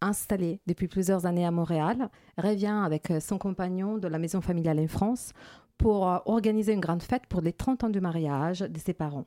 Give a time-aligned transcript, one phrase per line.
[0.00, 4.88] installée depuis plusieurs années à Montréal, revient avec son compagnon de la maison familiale en
[4.88, 5.32] France
[5.76, 9.26] pour organiser une grande fête pour les 30 ans du mariage de ses parents.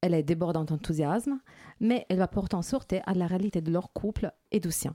[0.00, 1.38] Elle est débordante d'enthousiasme,
[1.80, 4.94] mais elle va porter en sorte à la réalité de leur couple et du sien.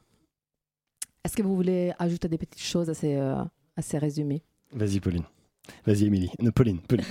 [1.24, 3.50] Est-ce que vous voulez ajouter des petites choses à ces, à
[3.82, 4.44] ces résumés?
[4.72, 5.24] Vas-y, Pauline.
[5.86, 6.32] Vas-y, Émilie.
[6.40, 6.80] Non, Pauline.
[6.82, 7.06] Pauline.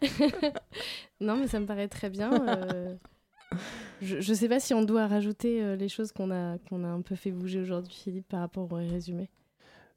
[1.20, 2.32] non, mais ça me paraît très bien.
[2.32, 2.94] Euh,
[4.02, 6.88] je ne sais pas si on doit rajouter euh, les choses qu'on a, qu'on a
[6.88, 9.28] un peu fait bouger aujourd'hui, Philippe, par rapport au résumé.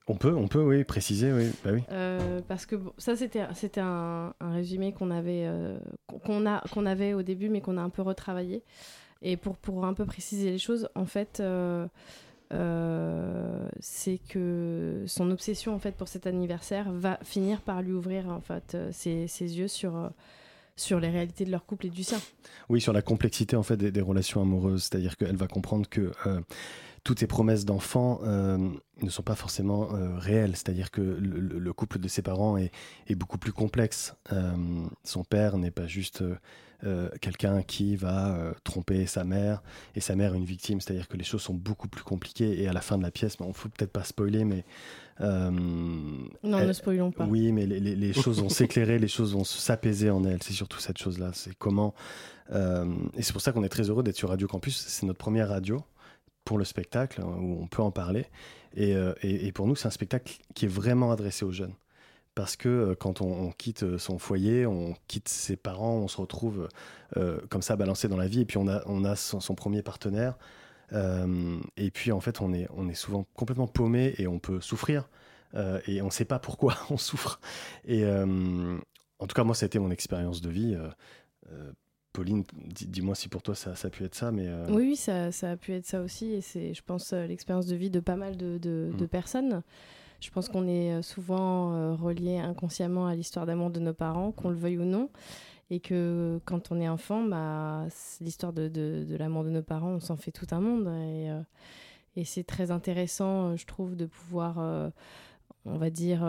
[0.08, 1.50] On peut, on peut, oui, préciser, oui.
[1.64, 1.82] Bah oui.
[1.92, 5.50] Euh, parce que ça, c'était, c'était un, un, résumé qu'on avait,
[6.26, 8.64] qu'on, a, qu'on avait au début, mais qu'on a un peu retravaillé.
[9.22, 11.42] Et pour, pour un peu préciser les choses, en fait,
[12.54, 18.30] euh, c'est que son obsession en fait pour cet anniversaire va finir par lui ouvrir
[18.30, 20.10] en fait euh, ses, ses yeux sur euh,
[20.76, 22.20] sur les réalités de leur couple et du sien.
[22.70, 26.12] Oui, sur la complexité en fait des, relations amoureuses, c'est-à-dire qu'elle va comprendre que
[27.04, 32.22] toutes ces promesses d'enfants ne sont pas forcément réelles, c'est-à-dire que le, couple de ses
[32.22, 32.72] parents est,
[33.08, 34.16] est beaucoup plus complexe.
[35.04, 36.24] son père n'est pas juste
[36.86, 39.64] euh, quelqu'un qui va euh, tromper sa mère
[39.96, 40.82] et sa mère une victime.
[40.82, 43.38] C'est-à-dire que les choses sont beaucoup plus compliquées et à la fin de la pièce,
[43.40, 44.66] on ne faut peut-être pas spoiler, mais...
[45.22, 47.26] Euh, non, ne spoilons pas.
[47.26, 50.42] Oui, mais les, choses vont s'éclairer, les choses vont s'apaiser en elle.
[50.42, 51.32] C'est surtout cette chose-là.
[51.34, 51.94] C'est comment...
[52.52, 54.86] et c'est pour ça qu'on est très heureux d'être sur Radio Campus.
[54.88, 55.84] C'est notre première radio
[56.46, 58.26] pour le spectacle, hein, où on peut en parler.
[58.76, 61.74] et pour nous, c'est un spectacle qui est vraiment adressé aux jeunes
[62.36, 66.18] parce que euh, quand on, quitte euh, son foyer, on quitte ses parents, on se
[66.18, 66.68] retrouve
[67.18, 69.82] euh, comme ça balancé dans la vie, et puis on a, on a son, premier
[69.82, 70.36] partenaire,
[70.94, 75.10] et puis en fait on est, on est souvent complètement paumé et on peut souffrir,
[75.88, 77.40] et on ne sait pas pourquoi on souffre.
[77.86, 80.78] Et en tout cas moi ça a été mon expérience de vie.
[82.14, 85.32] Pauline, dis-moi si pour toi ça, ça, a pu être ça, mais oui, oui, ça,
[85.32, 88.16] ça, a pu être ça aussi, et c'est, je pense, l'expérience de vie de pas
[88.16, 89.08] mal de, de, de mmh.
[89.08, 89.64] personnes.
[90.24, 94.32] Je pense qu'on est euh, souvent euh, relié inconsciemment à l'histoire d'amour de nos parents,
[94.32, 95.10] qu'on le veuille ou non.
[95.70, 97.88] Et que quand on est enfant, bah,
[98.22, 100.88] l'histoire de, de, l'amour de nos parents, on s'en fait tout un monde.
[100.88, 101.42] Et, euh,
[102.26, 104.60] c'est très intéressant, je trouve, de pouvoir,
[105.66, 106.24] on va dire,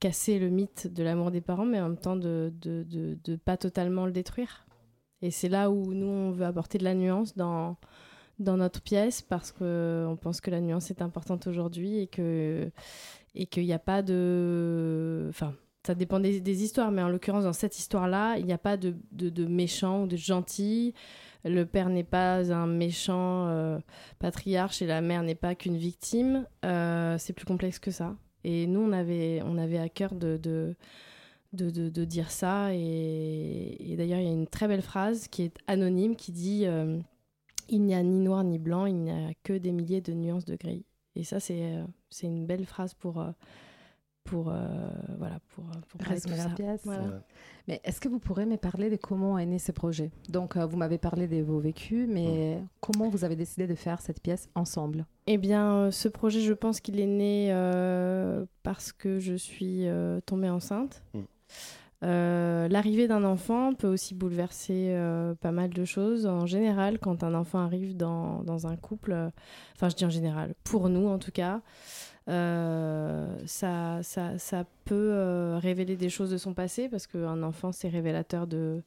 [0.00, 4.06] casser le mythe de l'amour des parents, mais en même temps de ne pas totalement
[4.06, 4.66] le détruire.
[5.22, 7.76] Et c'est là où nous, on veut apporter de la nuance dans,
[8.38, 12.70] dans notre pièce parce qu'on pense que la nuance est importante aujourd'hui et que
[13.34, 15.26] et qu'il n'y a pas de.
[15.28, 15.54] Enfin,
[15.86, 18.94] ça dépend des, histoires, mais en l'occurrence, dans cette histoire-là, il n'y a pas de,
[19.12, 20.94] de, méchant ou de gentil.
[21.44, 23.78] Le père n'est pas un méchant euh,
[24.18, 26.46] patriarche et la mère n'est pas qu'une victime.
[26.66, 28.14] Euh, c'est plus complexe que ça.
[28.44, 30.74] Et nous, on avait, on avait à cœur de,
[31.54, 32.74] dire ça.
[32.74, 36.98] Et, d'ailleurs, il y a une très belle phrase qui est anonyme qui dit euh,
[37.70, 40.44] Il n'y a ni noir ni blanc, il n'y a que des milliers de nuances
[40.44, 40.84] de gris.
[41.16, 41.82] Et ça, c'est
[42.22, 43.24] une belle phrase pour,
[44.30, 44.54] pour, euh,
[45.18, 46.86] voilà, pour, pour résumer la pièce.
[47.66, 50.10] Mais est-ce que vous pourrez me parler de comment est né ce projet?
[50.28, 54.22] Donc, vous m'avez parlé de vos vécus, mais comment vous avez décidé de faire cette
[54.22, 55.04] pièce ensemble?
[55.26, 57.52] Eh bien, ce projet, je pense qu'il est né
[58.62, 59.86] parce que je suis
[60.26, 61.02] tombée enceinte.
[61.14, 61.20] Mm.
[62.02, 66.26] Euh, l'arrivée d'un enfant peut aussi bouleverser euh, pas mal de choses.
[66.26, 69.30] En général, quand un enfant arrive dans, dans un couple, euh,
[69.76, 71.60] enfin je dis en général, pour nous en tout cas,
[72.30, 78.46] ça, ça, ça, peut révéler des choses de son passé parce qu'un enfant c'est révélateur
[78.46, 78.82] de,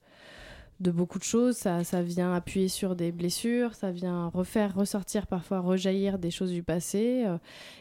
[0.79, 1.57] de beaucoup de choses.
[1.57, 6.51] Ça, ça, vient appuyer sur des blessures, ça vient refaire ressortir, parfois rejaillir des choses
[6.51, 7.23] du passé.
[7.25, 7.37] Euh,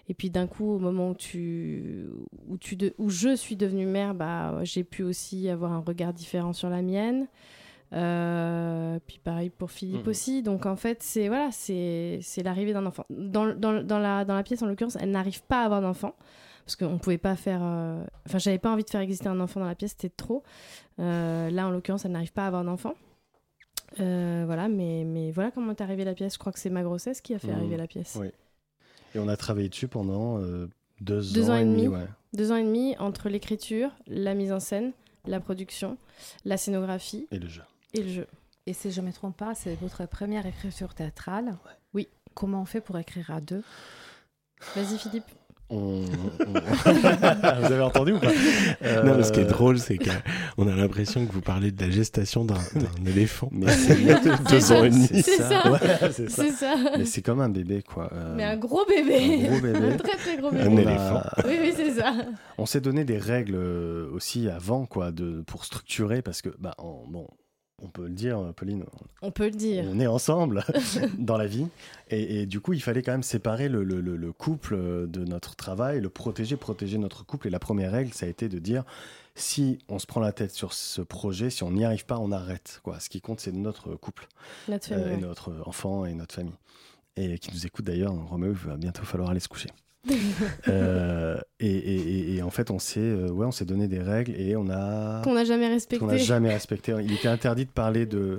[0.09, 2.07] et puis d'un coup, au moment où, tu,
[2.49, 6.53] où, tu où je suis devenue mère, bah, j'ai pu aussi avoir un regard différent
[6.53, 7.27] sur la mienne.
[7.93, 10.11] Euh, puis pareil pour Philippe mmh.
[10.11, 10.43] aussi.
[10.43, 13.05] Donc en fait, c'est voilà, c'est l'arrivée d'un enfant.
[13.11, 16.15] Dans, dans, dans, la, dans la pièce, en l'occurrence, elle n'arrive pas à avoir d'enfant
[16.65, 17.61] parce qu'on pouvait pas faire.
[17.63, 20.43] Euh, enfin, j'avais pas envie de faire exister un enfant dans la pièce, c'était trop.
[21.01, 22.95] Euh, là, en l'occurrence, elle n'arrive pas à avoir d'enfant.
[24.01, 26.35] Euh, voilà, mais, mais voilà comment est arrivée la pièce.
[26.35, 27.57] Je crois que c'est ma grossesse qui a fait mmh.
[27.57, 28.17] arriver la pièce.
[28.19, 28.29] Oui.
[29.15, 30.41] Et on a travaillé dessus pendant
[31.03, 31.89] deux, ans, et demi.
[32.33, 34.93] Deux ans et demi entre l'écriture, la mise en scène,
[35.27, 35.99] la production,
[36.47, 37.27] la scénographie.
[37.31, 37.63] Et le jeu.
[37.95, 38.27] Et le jeu.
[38.67, 41.57] Et si je ne me trompe pas, c'est votre première écriture théâtrale.
[41.95, 42.09] Oui.
[42.35, 43.63] Comment on fait pour écrire à deux?
[44.75, 45.27] Vas-y Philippe.
[45.73, 48.31] vous avez entendu ou pas?
[49.05, 51.83] Non, mais ce qui est euh, drôle, c'est qu'on a l'impression que vous parlez de
[51.83, 52.59] la gestation d'un
[53.07, 53.49] éléphant.
[53.53, 53.97] Mais c'est
[54.51, 55.09] deux ans et demi.
[55.09, 55.63] C'est ça.
[56.11, 56.75] c'est ça.
[56.99, 58.11] Mais c'est comme un bébé, quoi.
[58.13, 59.47] Euh, mais un gros bébé.
[59.47, 59.95] Un gros bébé.
[59.95, 60.65] un très très gros bébé.
[60.65, 61.23] Un éléphant.
[61.47, 62.13] Oui, oui, c'est ça.
[62.59, 66.75] On s'est donné des règles euh, aussi avant, quoi, de, pour structurer, parce que, bah,
[66.79, 67.27] bon,
[67.83, 68.85] on peut le dire, Pauline.
[69.21, 69.85] On peut le dire.
[69.89, 70.65] On est ensemble
[71.19, 71.67] dans la vie.
[72.11, 74.77] Et, du coup, il fallait quand même séparer le, le, couple
[75.09, 77.49] de notre travail, le protéger, protéger notre couple.
[77.49, 78.85] Et la première règle, ça a été de dire
[79.35, 82.33] si on se prend la tête sur ce projet, si on n'y arrive pas, on
[82.33, 82.81] arrête.
[82.83, 83.01] Quoi.
[83.01, 84.29] Ce qui compte, c'est notre couple,
[84.69, 86.55] notre euh, et notre enfant et notre famille.
[87.17, 89.69] Et qui nous écoute d'ailleurs, Roméo, il va bientôt falloir aller se coucher.
[90.69, 94.69] Euh, et, en fait, on s'est euh, ouais, on s'est donné des règles et on
[94.71, 95.99] a qu'on n'a jamais respecté.
[96.05, 96.95] Qu'on n'a jamais respecté.
[97.03, 98.39] Il était interdit de parler de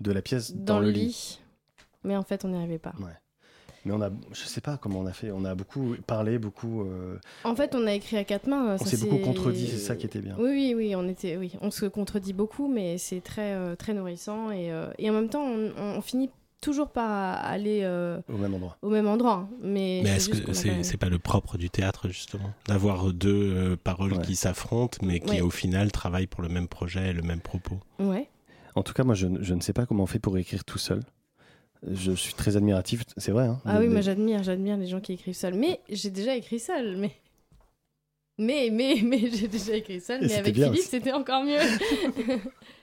[0.00, 1.40] de la pièce dans, le lit.
[2.04, 2.92] Mais en fait, on n'y arrivait pas.
[3.00, 3.12] Ouais.
[3.84, 5.30] Mais on a, je sais pas comment on a fait.
[5.30, 6.82] On a beaucoup parlé, beaucoup.
[6.82, 8.76] Euh, en fait, on a écrit à quatre mains.
[8.78, 10.36] On s'est beaucoup contredit, c'est ça qui était bien.
[10.38, 14.50] Oui, oui, oui, on était, oui, on se contredit beaucoup, mais c'est très, très nourrissant
[14.50, 18.76] et, et en même temps, on, on finit toujours par aller euh, au même endroit.
[18.82, 19.48] Au même endroit.
[19.60, 24.20] Mais, mais est-ce que c'est pas le propre du théâtre justement d'avoir deux euh, paroles
[24.20, 27.78] qui s'affrontent mais qui au final travaillent pour le même projet et le même propos?
[27.98, 28.28] Ouais.
[28.74, 30.78] En tout cas, moi, je, je, ne sais pas comment on fait pour écrire tout
[30.78, 31.02] seul.
[31.86, 33.46] Je suis très admiratif, c'est vrai.
[33.46, 35.54] Hein, ah oui, moi j'admire, j'admire les gens qui écrivent seul.
[35.54, 37.12] Mais j'ai déjà écrit seul, mais.
[38.38, 41.58] Mais, mais, mais j'ai déjà écrit seul, mais avec Philippe, c'était encore mieux.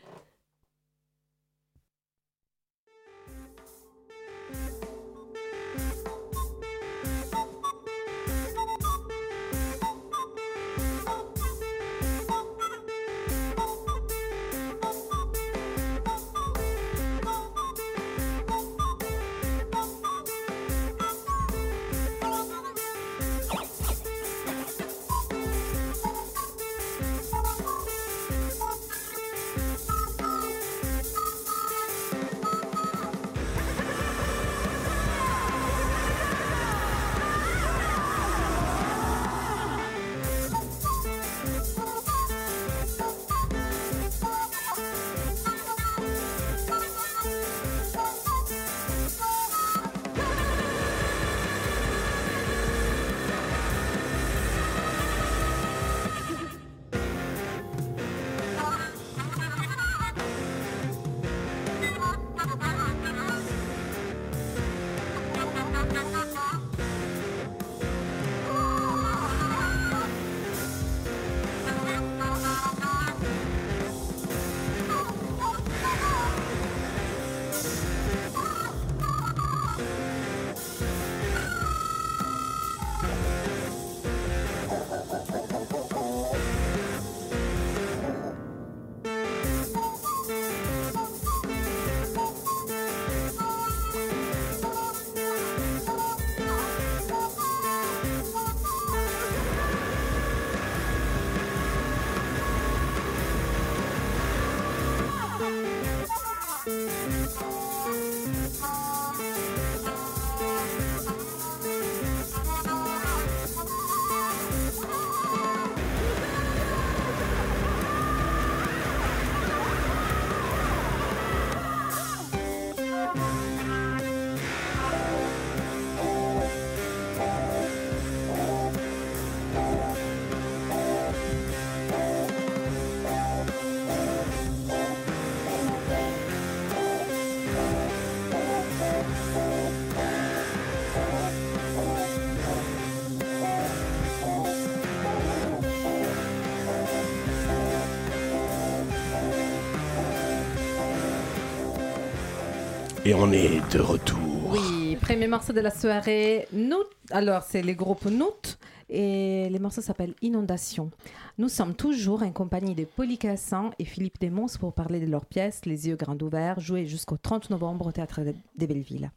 [153.08, 154.50] Et on est de retour.
[154.50, 156.48] Oui, premier morceau de la soirée.
[156.52, 156.82] Nous,
[157.12, 158.58] alors c'est les groupes Nout
[158.90, 160.90] et les morceaux s'appellent Inondation.
[161.38, 165.66] Nous sommes toujours en compagnie de Polycassan et Philippe Desmons pour parler de leur pièce
[165.66, 168.22] Les yeux grands ouverts, jouée jusqu'au 30 novembre au Théâtre
[168.58, 169.12] des Belleville.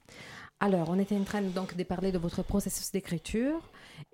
[0.61, 3.61] Alors, on était en train donc de parler de votre processus d'écriture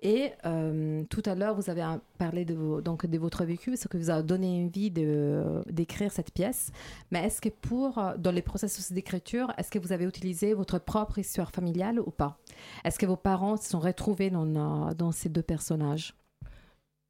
[0.01, 1.83] et euh, tout à l'heure, vous avez
[2.19, 6.71] parlé de, donc, de votre vécu, ce que vous a donné envie d'écrire cette pièce.
[7.09, 11.17] Mais est-ce que pour, dans les processus d'écriture, est-ce que vous avez utilisé votre propre
[11.17, 12.37] histoire familiale ou pas?
[12.83, 14.45] Est-ce que vos parents se sont retrouvés dans,
[14.93, 16.13] dans ces deux personnages?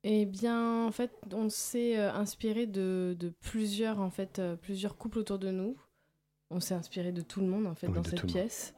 [0.08, 4.98] Eh bien, en fait, on s'est euh, inspiré de, de, plusieurs, en fait, euh, plusieurs
[4.98, 5.76] couples autour de nous.
[6.52, 8.75] On s'est inspiré de tout le monde, en fait, dans cette pièce.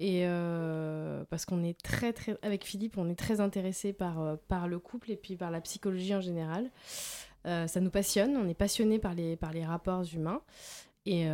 [0.00, 4.36] Et euh, parce qu'on est très, très, avec Philippe, on est très intéressé par, euh,
[4.48, 6.70] par le couple et puis par la psychologie en général.
[7.46, 10.40] Euh, ça nous passionne, on est passionné par les, par les rapports humains.
[11.06, 11.26] Et,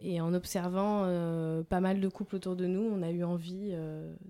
[0.00, 1.02] et en observant
[1.64, 3.74] pas mal de couples autour de nous, on a eu envie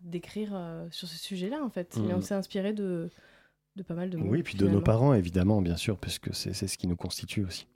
[0.00, 0.58] d'écrire
[0.90, 1.98] sur ce sujet-là, en fait.
[1.98, 2.22] Mais on mmh.
[2.22, 3.10] s'est inspiré de,
[3.76, 6.54] de pas mal de Oui, puis de nos parents, évidemment, bien sûr, parce que c'est
[6.54, 7.66] ce qui nous constitue aussi.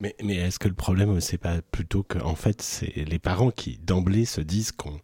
[0.00, 3.50] Mais, mais est-ce que le problème, c'est pas plutôt que, en fait, c'est les parents
[3.50, 4.98] qui d'emblée se disent qu'on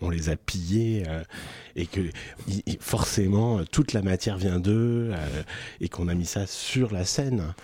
[0.00, 1.22] on les a pillés euh,
[1.74, 2.00] et que
[2.80, 5.42] forcément toute la matière vient d'eux euh,
[5.80, 7.54] et qu'on a mis ça sur la scène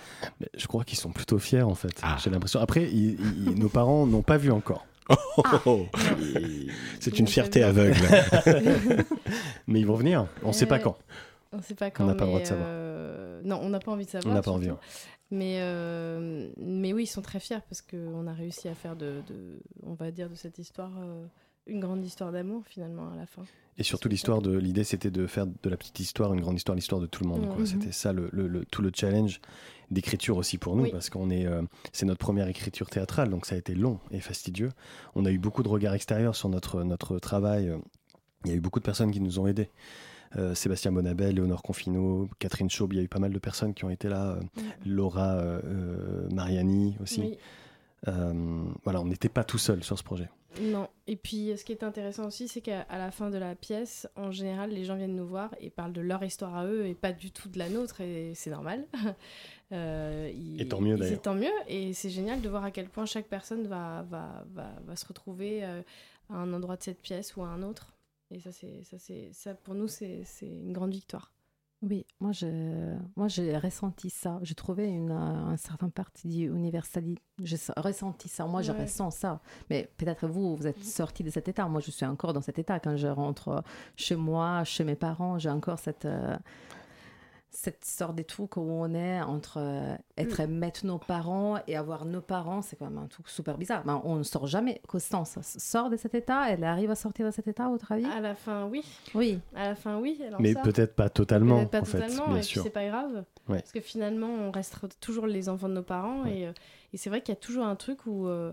[0.57, 2.01] Je crois qu'ils sont plutôt fiers en fait.
[2.03, 2.17] Ah.
[2.23, 2.61] J'ai l'impression.
[2.61, 2.89] Après,
[3.57, 4.87] nos parents n'ont pas vu encore.
[5.67, 5.87] Oh,
[7.01, 8.01] c'est une fierté aveugle.
[9.67, 10.27] mais ils vont venir.
[10.43, 10.97] On ne sait pas quand.
[11.53, 12.05] On ne sait pas quand.
[12.05, 12.67] On n'a pas le droit de savoir.
[12.71, 14.33] Euh, non, on n'a pas envie de savoir.
[14.33, 14.71] On n'a pas envie.
[15.33, 19.23] Mais, euh, mais oui, ils sont très fiers parce qu'on a réussi à faire de,
[19.27, 21.25] de, on va dire, de cette histoire euh,
[21.67, 23.43] une grande histoire d'amour finalement à la fin.
[23.79, 26.77] Et surtout l'histoire de l'idée, c'était de faire de la petite histoire une grande histoire,
[26.77, 27.47] l'histoire de tout le monde.
[27.47, 27.65] Mhm.
[27.65, 29.41] C'était ça le, le, tout le challenge
[29.91, 31.47] d'écriture aussi pour nous parce qu'on est,
[31.93, 34.69] c'est notre première écriture théâtrale, donc ça a été long et fastidieux.
[35.15, 37.73] On a eu beaucoup de regards extérieurs sur notre notre travail.
[38.45, 39.71] Il y a eu beaucoup de personnes qui nous ont aidés.
[40.37, 43.75] Euh, Sébastien Bonabel, Léonore Confino, Catherine Chaube, il y a eu pas mal de personnes
[43.75, 44.41] qui ont été là, euh,
[44.87, 47.39] Laura euh, Mariani aussi.
[48.05, 50.29] voilà, on n'était pas tout seul sur ce projet.
[50.61, 54.07] Non, et puis ce qui est intéressant aussi, c'est qu'à la fin de la pièce,
[54.17, 56.95] en général, les gens viennent nous voir et parlent de leur histoire à eux et
[56.95, 58.85] pas du tout de la nôtre, et c'est normal.
[59.71, 61.15] et tant mieux d'ailleurs.
[61.15, 64.45] C'est tant mieux, et c'est génial de voir à quel point chaque personne va, va,
[64.53, 67.92] va, va se retrouver à un endroit de cette pièce ou à un autre.
[68.33, 71.33] Et ça, c'est, ça, c'est, ça pour nous, c'est, c'est une grande victoire.
[71.83, 72.47] Oui, moi, je,
[73.17, 74.39] moi j'ai ressenti ça.
[74.43, 77.21] J'ai trouvé une, un certain parti universalité.
[77.43, 78.47] J'ai ressenti ça.
[78.47, 79.41] Moi, je ressens ça.
[79.69, 80.85] Mais peut-être vous, vous êtes mm.
[80.85, 81.67] sorti de cet état.
[81.67, 82.79] Moi, je suis encore dans cet état.
[82.79, 83.65] Quand je rentre
[83.97, 86.05] chez moi, chez mes parents, j'ai encore cette.
[86.05, 86.37] Euh,
[87.53, 90.51] cette sorte des trucs où on est entre euh, être mm.
[90.51, 93.85] maître nos parents et avoir nos parents, c'est quand même un truc super bizarre.
[93.85, 94.81] Ben, on ne sort jamais.
[94.89, 98.21] Constance sort de cet état, elle arrive à sortir de cet état, au travail À
[98.21, 98.83] la fin, oui.
[99.15, 99.39] Oui.
[99.55, 100.21] À la fin, oui.
[100.41, 101.67] Mais peut-être pas totalement.
[101.67, 102.63] pas totalement, fait, bien sûr.
[102.63, 103.25] c'est pas grave.
[103.47, 106.25] Parce que finalement, on reste toujours les enfants de nos parents.
[106.25, 106.53] Et, euh,
[106.95, 108.27] et c'est vrai qu'il y a toujours un truc où.
[108.29, 108.53] Euh,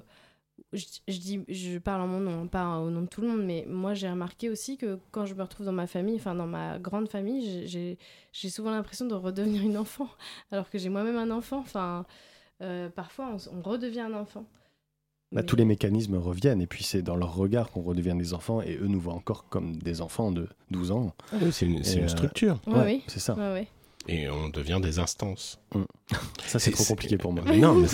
[0.74, 3.66] je, dis, je parle en mon nom, pas au nom de tout le monde, mais
[3.68, 6.78] moi j'ai remarqué aussi que quand je me retrouve dans ma famille, enfin dans ma
[6.78, 10.10] grande famille, j'ai souvent l'impression de redevenir une enfant,
[10.52, 11.60] alors que j'ai moi-même un enfant.
[11.60, 12.06] Enfin,
[12.62, 14.46] euh, parfois on, redevient un enfant.
[15.32, 18.62] Bah, tous les mécanismes reviennent, et puis c'est dans leur regard qu'on redevient des enfants,
[18.62, 21.14] et eux nous voient encore comme des enfants de 12 ans.
[21.34, 22.60] oui, c'est une, une, euh, structure.
[22.68, 23.36] oui, c'est ça.
[24.12, 25.60] Et on devient des instances.
[25.76, 25.84] Mm.
[26.48, 27.44] Ça, c'est trop compliqué pour moi.
[27.56, 27.88] non, mais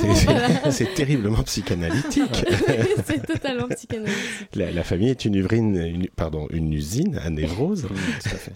[0.71, 2.45] c'est terriblement psychanalytique.
[3.05, 4.55] c'est totalement psychanalytique.
[4.55, 7.83] La, famille est une, une, pardon, une usine à névrose.
[7.83, 8.53] Mm, tout à fait.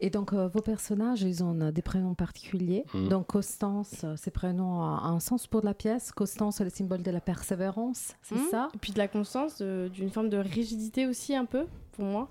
[0.00, 2.84] Et donc, euh, vos personnages, ils ont des prénoms particuliers.
[2.94, 3.08] Mm.
[3.08, 6.10] Donc, Constance, ces prénoms ont un sens pour la pièce.
[6.10, 8.68] Constance, c'est le symbole de la persévérance, c'est ça?
[8.74, 12.30] Et puis de la constance, d'une forme de rigidité aussi, un peu, pour moi.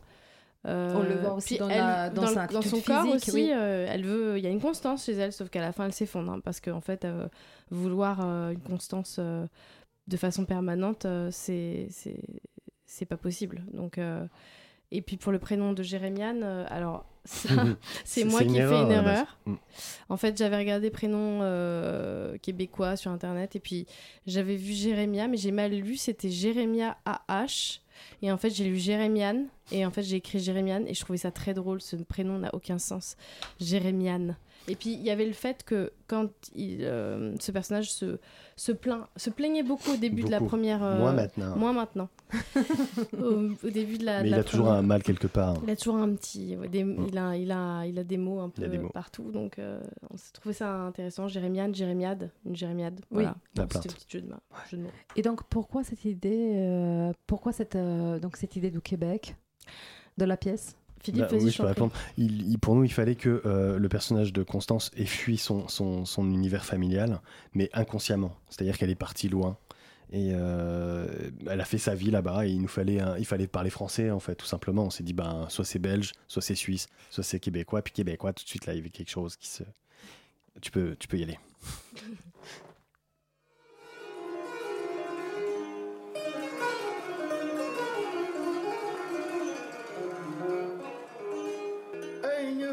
[0.68, 1.68] Euh, on le voit aussi dans,
[2.14, 3.52] dans, son corps aussi.
[3.52, 5.94] Euh, elle veut, il y a une constance chez elle, sauf qu'à la fin elle
[5.94, 7.28] s'effondre hein, parce qu'en fait, euh,
[7.72, 11.88] vouloir une constance de façon permanente, c'est
[12.86, 13.64] c'est pas possible.
[13.74, 14.00] Donc
[14.94, 17.06] et puis pour le prénom de Jérémiane, alors
[18.04, 19.40] c'est moi qui ai fait une erreur.
[19.46, 19.56] Mm.
[20.10, 21.40] En fait, j'avais regardé prénom
[22.40, 23.88] québécois sur internet et puis
[24.28, 27.82] j'avais vu Jérémia, mais j'ai mal lu, c'était Jérémia AH.
[28.22, 29.48] Et en fait, j'ai lu Jérémiane.
[29.72, 30.88] Et en fait, j'ai écrit Jérémiane.
[30.88, 31.82] Et je trouvais ça très drôle.
[31.82, 33.16] Ce prénom n'a aucun sens.
[33.60, 34.38] Jérémiane.
[34.68, 38.20] Et puis, il y avait le fait que quand il, euh, ce personnage se,
[38.56, 40.84] se, plaint, se plaignait beaucoup au début de la première.
[40.84, 41.56] Euh, moins maintenant.
[41.56, 42.10] Moins maintenant.
[43.18, 44.22] au, début de la.
[44.22, 45.58] Mais il a toujours un mal quelque part.
[45.64, 46.56] Il a toujours un petit.
[46.72, 47.08] Des, mm.
[47.10, 49.32] il, a, il, a, il a des mots un peu partout.
[49.32, 51.28] Donc, euh, on s'est trouvé ça intéressant.
[51.28, 52.30] Jérémiane, Jérémiade.
[52.46, 53.02] Une Jérémiade.
[53.10, 54.28] Oui, c'était un petit jeu de,
[54.70, 54.90] jeu de mots.
[55.16, 59.36] Et donc, pourquoi cette idée, pourquoi cette, donc cette idée du Québec,
[60.18, 60.76] de la pièce?
[61.04, 61.94] Philippe, bah, oui, je peux répondre.
[62.18, 66.06] Il, pour nous, il fallait que euh, le personnage de Constance ait fui son, son,
[66.06, 67.22] son univers familial,
[67.54, 68.36] mais inconsciemment.
[68.50, 69.58] C'est-à-dire qu'elle est partie loin.
[70.14, 71.08] Et euh,
[71.48, 74.20] elle a fait sa vie là-bas et il nous fallait, il fallait parler français en
[74.20, 74.84] fait, tout simplement.
[74.84, 77.82] On s'est dit, ben, soit c'est belge, soit c'est suisse, soit c'est québécois.
[77.82, 79.64] Puis québécois, tout de suite là, il y avait quelque chose qui se.
[80.62, 81.40] Tu peux, tu peux y aller.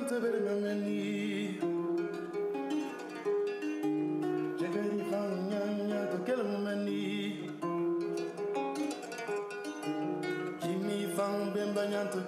[0.09, 1.61] tabere mamani
[4.59, 4.91] Jagari
[6.11, 7.03] to kel mamani
[10.62, 11.53] Jimmy fang
[12.12, 12.21] to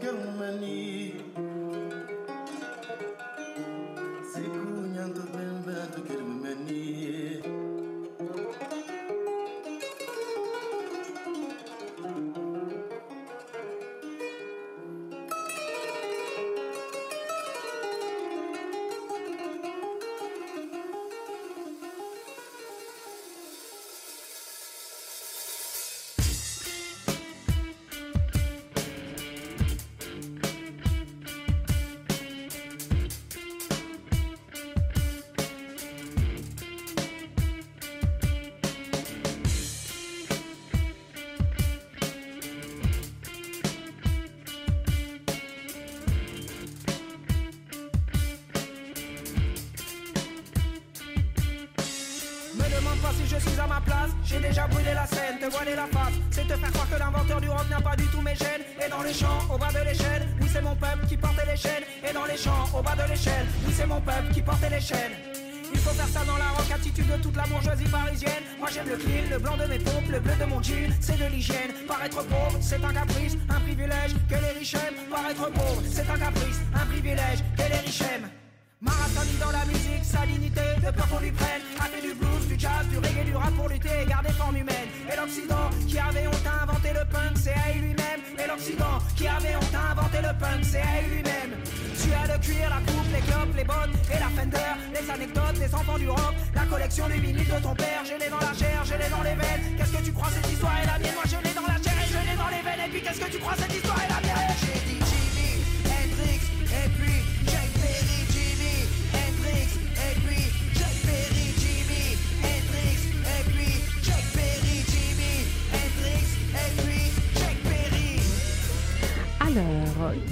[67.04, 68.44] de toute la bourgeoisie parisienne.
[68.58, 71.18] Moi j'aime le clean, le blanc de mes pompes, le bleu de mon jean, c'est
[71.18, 71.72] de l'hygiène.
[71.86, 75.10] Paraître pauvre, c'est un caprice, un privilège que les riches aiment.
[75.10, 78.39] Paraître pauvre, c'est un caprice, un privilège que les riches aiment.
[78.82, 81.60] Marathonique dans la musique, salinité, de peur qu'on lui prenne.
[81.78, 84.56] A fait du blues, du jazz, du reggae, du rap pour lutter et garder forme
[84.56, 84.88] humaine.
[85.12, 88.20] Et l'Occident, qui avait honte à inventer le punk, c'est à lui-même.
[88.42, 91.52] Et l'Occident, qui avait honte à inventer le punk, c'est à lui-même.
[92.00, 94.72] Tu as le cuir, la coupe, les clopes, les bottes et la fender.
[94.96, 98.00] Les anecdotes, les enfants du rock, la collection du vinyle de ton père.
[98.08, 99.76] Je l'ai dans la chair, je l'ai dans les veines.
[99.76, 101.16] Qu'est-ce que tu crois, cette histoire est la mienne?
[101.20, 102.82] Moi je l'ai dans la chair et je l'ai dans les veines.
[102.86, 104.29] Et puis qu'est-ce que tu crois, cette histoire est la mienne?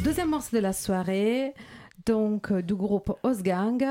[0.05, 1.55] Deuxième morceau de la soirée,
[2.07, 3.83] donc euh, du groupe Osgang,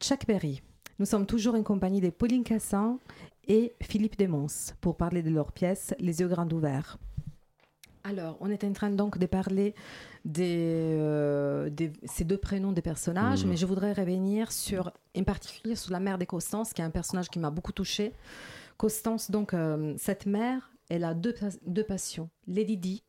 [0.00, 0.62] Chuck Berry.
[0.98, 2.98] Nous sommes toujours en compagnie de Pauline Cassan
[3.46, 4.46] et Philippe Desmons
[4.80, 6.98] pour parler de leur pièce Les yeux grands ouverts.
[8.04, 9.74] Alors, on est en train donc de parler
[10.24, 13.50] des, euh, des- ces deux prénoms des personnages, Mhm.
[13.50, 16.90] mais je voudrais revenir sur, en particulier sur la mère de Constance, qui est un
[16.90, 18.12] personnage qui m'a beaucoup touchée.
[18.76, 23.02] Constance, donc, euh, cette mère, elle a deux, pas- deux passions, Lady Di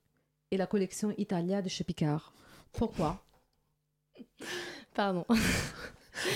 [0.51, 2.33] et la collection Italia de chez Picard.
[2.73, 3.23] Pourquoi?
[4.95, 5.25] Pardon.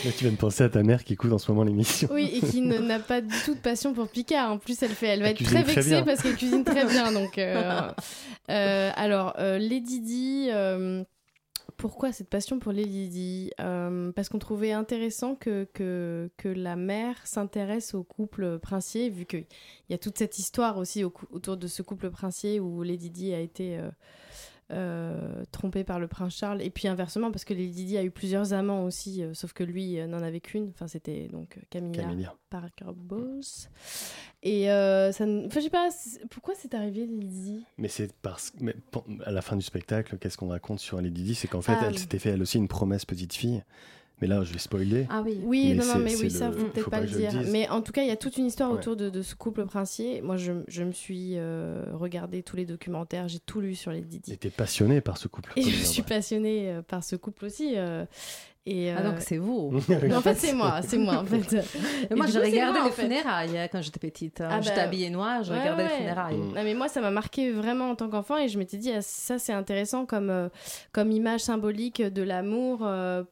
[0.05, 2.07] Là, tu viens de penser à ta mère qui écoute en ce moment l'émission.
[2.11, 4.51] Oui, et qui n'a pas du tout de passion pour Picard.
[4.51, 7.11] En plus, elle, fait, elle va Elle être très vexée parce qu'elle cuisine très bien.
[7.11, 7.91] Donc, euh,
[8.49, 11.03] euh, alors, euh, Lady Di, euh,
[11.83, 15.67] pourquoi cette passion pour Lady Di Euh, Parce qu'on trouvait intéressant que,
[16.45, 19.45] la mère s'intéresse au couple princier, vu qu'il
[19.89, 23.41] y a toute cette histoire aussi autour de ce couple princier où Lady Di a
[23.41, 23.77] été.
[23.79, 23.91] euh,
[24.71, 28.11] euh, trompée par le prince Charles et puis inversement parce que Lady Di a eu
[28.11, 32.03] plusieurs amants aussi euh, sauf que lui euh, n'en avait qu'une enfin c'était donc Camilla
[32.03, 32.35] Camélia.
[32.49, 33.41] Parker Bowles.
[34.41, 35.89] Et ça, enfin, je sais pas,
[36.29, 38.63] pourquoi c'est arrivé Lady Mais c'est parce que
[39.25, 41.35] à la fin du spectacle, qu'est-ce qu'on raconte sur Lady Di?
[41.35, 41.97] C'est qu'en fait, Ah, elle oui.
[41.99, 43.63] s'était fait elle aussi une promesse petite fille.
[44.23, 45.05] Mais là, je vais spoiler.
[45.09, 45.37] Ah oui.
[45.43, 47.33] Oui, Mais non, mais oui, ça, le- faut peut-être pas pas le dire.
[47.51, 48.77] Mais en tout cas, il y a toute une histoire Ouais.
[48.77, 50.21] autour de, de ce couple princier.
[50.21, 54.19] Moi, je, je me suis euh, regardé tous les documentaires, j'ai tout lu sur Lady
[54.21, 54.31] Di.
[54.31, 55.51] J'étais passionné par ce couple.
[55.57, 56.07] Et je dire, suis ouais.
[56.07, 57.73] passionnée euh, par ce couple aussi.
[57.75, 58.05] euh,
[58.65, 59.73] et, Ah euh, donc c'est vous.
[60.15, 61.37] en fait, c'est moi, c'est moi, en fait.
[62.15, 63.01] Moi, Et je regardais en les fait.
[63.01, 64.39] funérailles hein, quand j'étais petite.
[64.39, 64.47] hein.
[64.49, 65.89] Ah j'étais bah, habillée noire, je ouais, regardais ouais.
[65.89, 66.37] les funérailles.
[66.37, 66.47] Mm.
[66.55, 69.01] Non, mais moi, ça m'a marqué vraiment en tant qu'enfant et je m'étais dit, ah,
[69.01, 70.47] ça, c'est intéressant comme, euh,
[70.93, 73.23] comme image symbolique de l'amour euh,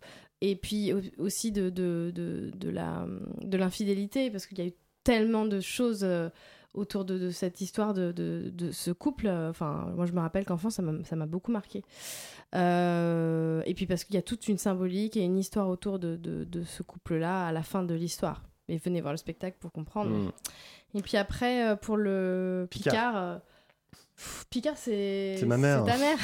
[0.42, 3.06] et puis au- aussi de, de, de, de la,
[3.42, 4.74] de l'infidélité parce qu'il y a eu
[5.04, 6.30] tellement de choses euh,
[6.74, 9.28] autour de, de cette histoire de, de, ce couple.
[9.28, 11.84] Enfin, moi, je me rappelle qu'enfant, ça m'a ça m'a beaucoup marqué.
[12.56, 16.18] Euh, et puis parce qu'il y a toute une symbolique et une histoire autour de,
[16.66, 18.44] ce couple-là à la fin de l'histoire.
[18.68, 20.12] Et venez voir le spectacle pour comprendre.
[20.12, 20.32] Mm.
[20.96, 23.42] Et puis après, euh, pour le Picard.
[24.50, 25.36] Picard, c'est.
[25.40, 25.84] C'est ma mère.
[25.86, 26.18] C'est ta mère.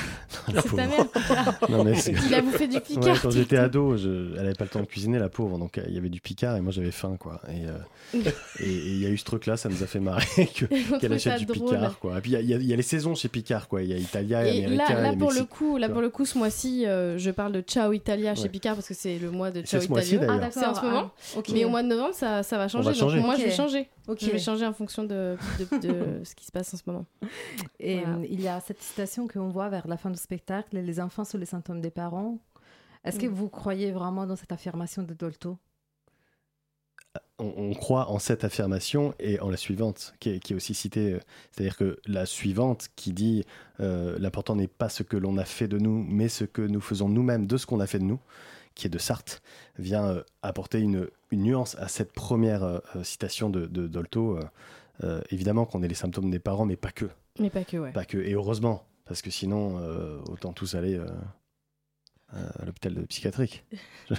[0.63, 1.53] C'est ta mère, Picard.
[1.69, 3.03] Non, mais c'est- Il a bouffé du Picard.
[3.03, 4.33] Ouais, quand j'étais ado, je...
[4.35, 5.57] elle avait pas le temps de cuisiner, la pauvre.
[5.57, 7.41] Donc euh, il y avait du Picard et moi j'avais faim, quoi.
[7.49, 8.19] Et euh,
[8.59, 10.25] il y a eu ce truc-là, ça nous a fait marrer
[10.99, 11.69] qu'elle achète du drôle.
[11.75, 12.17] Picard, quoi.
[12.17, 13.81] Et puis il y a- y, y les saisons chez Picard, quoi.
[13.81, 16.09] Il y a Italia, Et Américain, là, là et pour le coup, là pour le
[16.09, 18.49] coup, ce mois-ci, euh, je parle de Ciao Italia chez Ouais.
[18.49, 20.27] Picard parce que c'est le mois de C'est Ciao ce mois-ci, Italia.
[20.37, 20.49] d'ailleurs.
[20.53, 21.11] C'est en ce moment.
[21.35, 21.39] Ah.
[21.53, 22.89] Mais au mois de novembre, ça, ça va changer.
[22.89, 23.17] va changer.
[23.17, 23.87] Donc moi, je vais changer.
[24.07, 24.19] Ok.
[24.21, 27.05] Je vais changer en fonction de, de, de ce qui se passe en ce moment.
[27.79, 28.17] Et Voilà.
[28.17, 31.25] euh, il y a cette citation qu'on voit vers la fin du spectacle les enfants
[31.25, 32.39] sont les symptômes des parents.
[33.03, 33.33] Est-ce que Mm.
[33.33, 35.57] vous croyez vraiment dans cette affirmation de Dolto?
[37.39, 40.73] On, on croit en cette affirmation et en la suivante, qui est, qui est aussi
[40.73, 41.13] citée.
[41.13, 41.19] euh,
[41.51, 43.43] C'est-à-dire que la suivante qui dit
[43.79, 46.81] euh, l'important n'est pas ce que l'on a fait de nous, mais ce que nous
[46.81, 48.19] faisons nous-mêmes de ce qu'on a fait de nous,
[48.77, 49.41] qui est de Sartre,
[49.77, 54.37] vient euh, apporter une, une nuance à cette première euh, euh, citation de, de Dolto.
[54.37, 54.43] euh,
[55.03, 57.05] euh, évidemment qu'on est les symptômes des parents, mais pas que.
[57.39, 57.91] Mais pas que, ouais.
[57.91, 58.17] Pas que.
[58.17, 61.05] Et heureusement, parce que sinon, euh, autant tous aller euh,
[62.59, 63.63] à l'hôpital psychiatrique.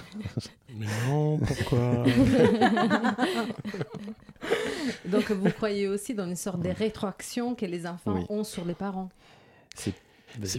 [0.75, 2.05] Mais non, pourquoi
[5.05, 8.25] Donc vous croyez aussi dans une sorte de rétroaction que les enfants Oui.
[8.29, 9.09] ont sur les parents?
[9.75, 9.93] C'est-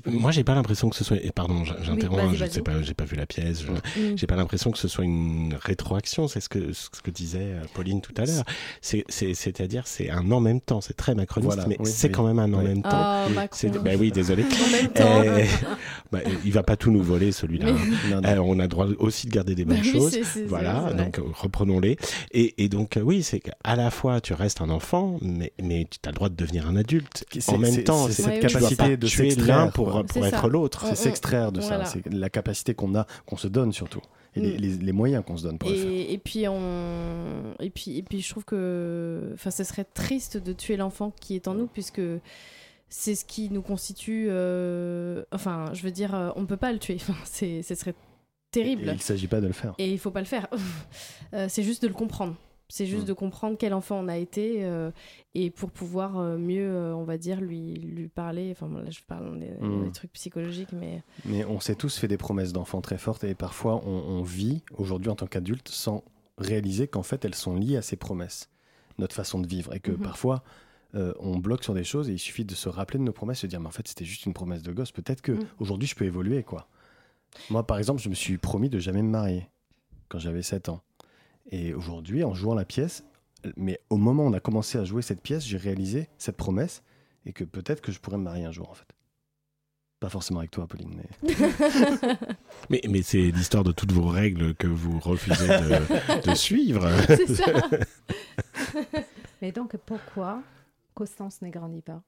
[0.06, 1.16] Moi, j'ai pas l'impression que ce soit.
[1.22, 2.22] Et pardon, j'interromps.
[2.32, 3.62] Oui, je sais pas, j'ai pas vu la pièce.
[3.62, 4.16] je- Mm.
[4.16, 6.28] J'ai pas l'impression que ce soit une rétroaction.
[6.28, 8.44] C'est ce que ce que disait euh, Pauline tout à l'heure.
[8.80, 10.80] C'est c'est- c'est-à-dire c'est un en même temps.
[10.80, 12.12] C'est très macroniste, Voilà, mais oui, c'est oui.
[12.12, 12.64] quand même un en Oui.
[12.68, 13.24] même temps.
[13.26, 13.70] Oh, Macron.
[13.84, 14.44] bah oui, désolé.
[14.66, 15.22] En même temps.
[15.24, 15.44] Euh,
[16.12, 17.66] Bah, il va pas tout nous voler celui-là.
[18.10, 18.20] Non.
[18.24, 20.18] Euh, on a droit aussi de garder des bonnes Bah choses.
[20.48, 21.96] Voilà, donc reprenons-les.
[22.32, 25.86] Et, et donc euh, oui, c'est qu'à la fois tu restes un enfant, mais, mais
[25.88, 27.24] tu as le droit de devenir un adulte.
[27.32, 30.04] C'est- En même temps, c'est cette capacité de s'extraire, l'un pour, quoi.
[30.04, 30.86] pour C'est être l'autre.
[30.86, 31.84] C'est s'extraire de voilà.
[31.84, 31.92] ça.
[32.04, 34.00] C'est la capacité qu'on a, qu'on se donne surtout.
[34.36, 34.60] Et les, Mm.
[34.60, 35.90] les- les moyens qu'on se donne pour le faire.
[35.90, 40.36] Et, et puis on et puis et puis je trouve que enfin ce serait triste
[40.36, 42.00] de tuer l'enfant qui est en nous puisque
[42.88, 46.72] c'est ce qui nous constitue euh, enfin je veux dire euh, on ne peut pas
[46.72, 47.94] le tuer enfin c'est ce serait Et
[48.52, 49.74] terrible il ne s'agit pas de le faire.
[49.78, 50.46] et il faut pas le faire
[51.34, 52.34] Euh, c'est juste de le comprendre
[52.70, 53.08] c'est juste Mm.
[53.08, 54.90] de comprendre quel enfant on a été euh,
[55.34, 58.90] et pour pouvoir euh, mieux euh, on va dire lui lui parler enfin bon, là
[58.90, 59.84] je parle des, Mm.
[59.84, 63.34] des trucs psychologiques mais Mais on s'est tous fait des promesses d'enfants très fortes et
[63.34, 66.02] parfois on, on vit aujourd'hui en tant qu'adulte sans
[66.38, 68.48] réaliser qu'en fait elles sont liées à ces promesses,
[68.98, 69.74] notre façon de vivre.
[69.74, 69.98] Et que Mhm.
[69.98, 70.42] parfois
[70.94, 73.40] euh, on bloque sur des choses et il suffit de se rappeler de nos promesses,
[73.40, 74.90] se dire mais en fait c'était juste une promesse de gosse.
[74.92, 75.46] Peut-être que Mhm.
[75.60, 76.66] aujourd'hui je peux évoluer quoi.
[77.50, 79.46] Moi par exemple je me suis promis de jamais me marier
[80.08, 80.80] quand j'avais 7 ans.
[81.50, 83.04] Et aujourd'hui en jouant la pièce,
[83.56, 86.82] mais au moment où on a commencé à jouer cette pièce, j'ai réalisé cette promesse
[87.26, 88.86] et que peut-être que je pourrais me marier un jour en fait.
[89.98, 91.34] Pas forcément avec toi, Pauline, mais
[92.70, 96.88] Mais, mais c'est l'histoire de toutes vos règles que vous refusez de, de suivre.
[97.06, 97.68] c'est ça
[99.42, 100.42] Mais donc, pourquoi
[100.94, 102.02] Constance ne grandit pas?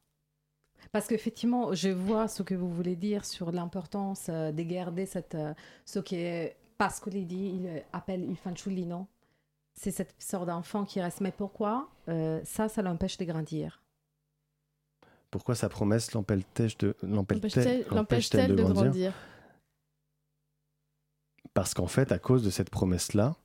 [0.90, 5.34] Parce qu'effectivement, je vois ce que vous voulez dire sur l'importance euh, de garder cette,
[5.34, 9.06] euh, ce qui est Pascoli dit, il euh, appelle il fanciullino.
[9.74, 11.20] C'est cette sorte d'enfant qui reste.
[11.20, 13.78] Mais pourquoi Euh, Ça, ça l'empêche de grandir?
[15.30, 19.12] pourquoi sa promesse l'empêche-t-elle de, l'empêche-t-elle- L'empêche-t-elle l'empêche-t-elle de grandir?
[21.54, 23.36] Parce qu'en fait, à cause de cette promesse-là,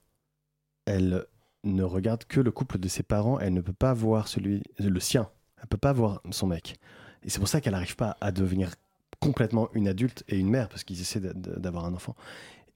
[0.86, 1.26] elle
[1.64, 5.00] ne regarde que le couple de ses parents, elle ne peut pas voir celui, le
[5.00, 5.30] sien,
[5.62, 6.78] elle peut pas voir son mec.
[7.24, 8.72] Et c'est pour ça qu'elle n'arrive pas à devenir
[9.20, 12.16] complètement une adulte et une mère, parce qu'ils essaient d'a- d'avoir un enfant.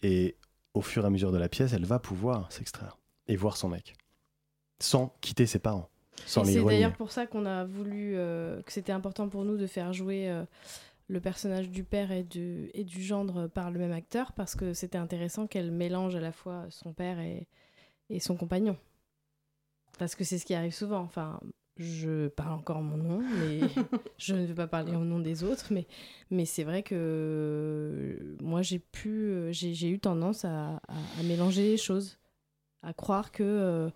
[0.04, 0.36] Et
[0.74, 3.70] au fur et à mesure de la pièce, elle va pouvoir s'extraire et voir son
[3.70, 3.96] mec,
[4.80, 5.90] sans quitter ses parents,
[6.26, 9.44] sans Et les c'est d'ailleurs pour ça qu'on a voulu, euh, que c'était important pour
[9.46, 10.44] nous de faire jouer euh,
[11.08, 14.74] le personnage du père et du, et du gendre par le même acteur, parce que
[14.74, 17.48] c'était intéressant qu'elle mélange à la fois son père et,
[18.10, 18.78] et son compagnon.
[20.00, 21.00] Parce que c'est ce qui arrive souvent.
[21.02, 21.40] Enfin,
[21.78, 23.60] je parle encore en mon nom, mais
[24.18, 25.68] je ne vais pas parler au nom des autres.
[25.72, 25.86] Mais,
[26.32, 30.80] mais c'est vrai que euh, moi, j'ai pu, j'ai j'ai eu tendance à, à-
[31.20, 32.18] à mélanger les choses,
[32.84, 33.90] à croire que euh,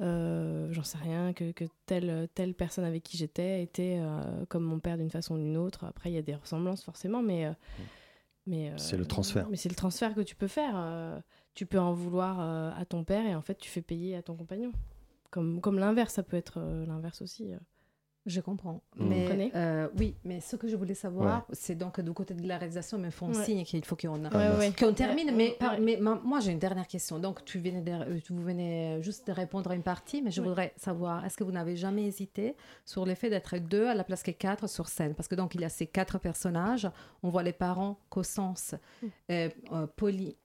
[0.00, 4.64] euh, j'en sais rien, que, que telle, telle personne avec qui j'étais était euh, comme
[4.64, 5.84] mon père d'une façon ou d'une autre.
[5.84, 7.46] Après, il y a des ressemblances forcément, mais.
[7.46, 7.52] euh,
[8.46, 9.48] mais C'est le transfert.
[9.48, 11.22] Mais c'est le transfert que tu peux faire.
[11.54, 12.40] tu peux en vouloir
[12.76, 14.72] à ton père et en fait, tu fais payer à ton compagnon.
[15.30, 17.52] Comme, comme l'inverse, ça peut être l'inverse aussi.
[18.24, 18.80] Je comprends.
[18.96, 22.46] Vous Mais, euh, oui, mais ce que je voulais savoir, c'est donc du côté de
[22.46, 23.44] la réalisation, ils me font Ouais.
[23.44, 24.72] signe qu'il faut qu'on ouais.
[24.78, 25.26] qu'on termine.
[25.30, 27.18] Ouais, mais, par- mais ma- moi, j'ai une dernière question.
[27.18, 30.30] Donc, tu venais de, euh, tu- vous venez juste de répondre à une partie, mais
[30.30, 30.46] je Ouais.
[30.46, 32.54] voudrais savoir, est-ce que vous n'avez jamais hésité
[32.84, 35.14] sur le fait d'être deux à la place que quatre sur scène?
[35.14, 36.88] Parce que donc, il y a ces quatre personnages.
[37.24, 39.06] On voit les parents, Constance, Mm.
[39.32, 40.36] euh, euh, Polly,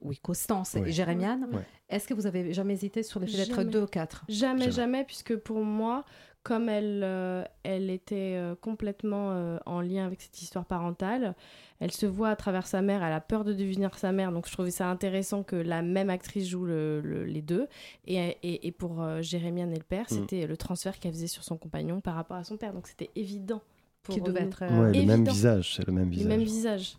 [0.00, 1.48] oui, Constance et Jérémiane.
[1.52, 1.62] Ouais.
[1.88, 4.24] Est-ce que vous avez jamais hésité sur le fait d'être deux ou quatre?
[4.28, 4.70] Jamais, Jamais.
[4.72, 6.04] jamais, puisque pour moi,
[6.46, 11.34] comme elle, euh, elle était euh, complètement euh, en lien avec cette histoire parentale,
[11.80, 14.46] elle se voit à travers sa mère, elle a peur de devenir sa mère, donc
[14.46, 17.66] je trouvais ça intéressant que la même actrice joue le- le- les deux.
[18.06, 21.42] Et, et, et pour euh, Jérémiane et le père, c'était le transfert qu'elle faisait sur
[21.42, 23.60] son compagnon par rapport à son père, donc c'était évident.
[24.04, 24.46] Pour Qui devait nous.
[24.46, 24.62] être.
[24.62, 26.28] euh, Ouais, le même visage, c'est le même visage.
[26.28, 26.96] mêmes visages.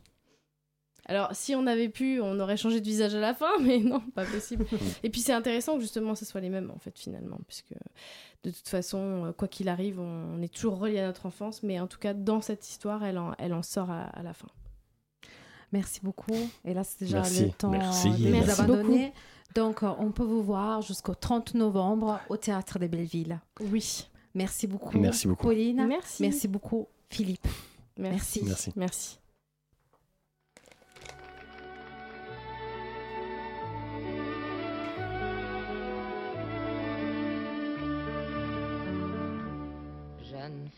[1.09, 4.01] Alors, si on avait pu, on aurait changé de visage à la fin, mais non,
[4.13, 4.65] pas possible.
[5.03, 7.73] Et puis, c'est intéressant que justement, ce soit les mêmes, en fait, finalement, puisque
[8.43, 11.63] de toute façon, euh, quoi qu'il arrive, on, on est toujours relié à notre enfance,
[11.63, 14.33] mais en tout cas, dans cette histoire, elle en, elle en sort à, à la
[14.33, 14.49] fin.
[15.71, 16.33] Merci beaucoup.
[16.65, 17.45] Et là, c'est déjà Merci.
[17.45, 18.09] le temps Merci.
[18.09, 19.13] de nous Merci abandonner.
[19.55, 23.39] Donc, euh, on peut vous voir jusqu'au 30 novembre au Théâtre des Belleville.
[23.71, 24.07] Oui.
[24.33, 25.43] Merci beaucoup, Merci beaucoup.
[25.47, 25.85] Pauline.
[25.87, 26.21] Merci.
[26.21, 27.47] Merci beaucoup, Philippe.
[27.97, 28.43] Merci.
[28.43, 28.71] Merci.
[28.75, 29.19] Merci.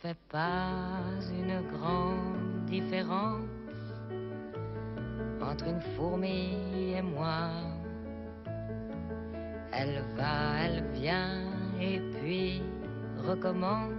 [0.01, 3.43] Fais pas une grande différence
[5.41, 7.49] entre une fourmi et moi.
[9.73, 12.61] Elle va, elle vient et puis
[13.27, 13.91] recommence.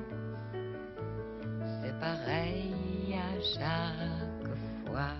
[1.82, 2.74] C'est pareil
[3.14, 5.12] à chaque fois.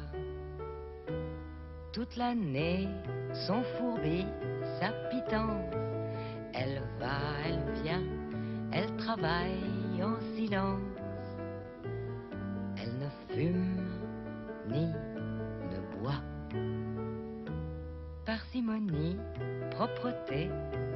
[1.93, 2.88] Toute l'année,
[3.47, 4.25] son fourbi,
[4.81, 5.75] sa pitance.
[6.55, 8.03] Elle va, elle vient,
[8.73, 10.81] elle travaille en silence.
[12.77, 13.77] Elle ne fume
[14.69, 16.23] ni ne boit.
[18.25, 19.17] Parcimonie,
[19.71, 20.51] propreté,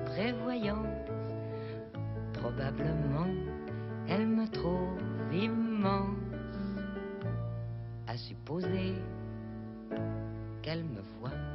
[0.06, 1.10] prévoyance.
[2.32, 3.26] Probablement,
[4.08, 4.98] elle me trouve
[5.32, 6.16] immense.
[8.06, 8.94] À supposer
[10.62, 11.53] qu'elle me voit.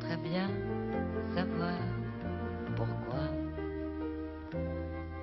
[0.00, 0.48] Très bien
[1.34, 1.78] savoir
[2.76, 3.28] pourquoi.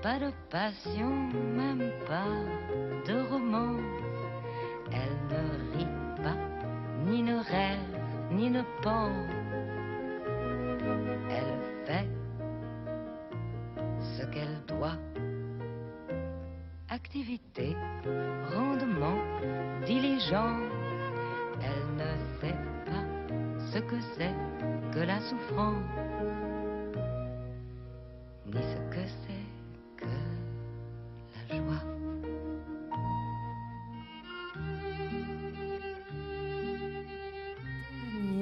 [0.01, 1.09] Pas de passion,
[1.55, 2.27] même pas
[3.07, 3.81] de romance.
[4.91, 6.37] Elle ne rit pas,
[7.05, 7.99] ni ne rêve,
[8.31, 9.29] ni ne pense.
[11.29, 12.07] Elle fait
[13.99, 14.97] ce qu'elle doit.
[16.89, 17.75] Activité,
[18.53, 19.17] rendement,
[19.85, 20.69] diligence.
[21.61, 23.05] Elle ne sait pas
[23.71, 24.35] ce que c'est
[24.93, 25.83] que la souffrance,
[28.45, 29.47] ni ce que c'est
[29.97, 30.05] que
[31.49, 31.83] la joie.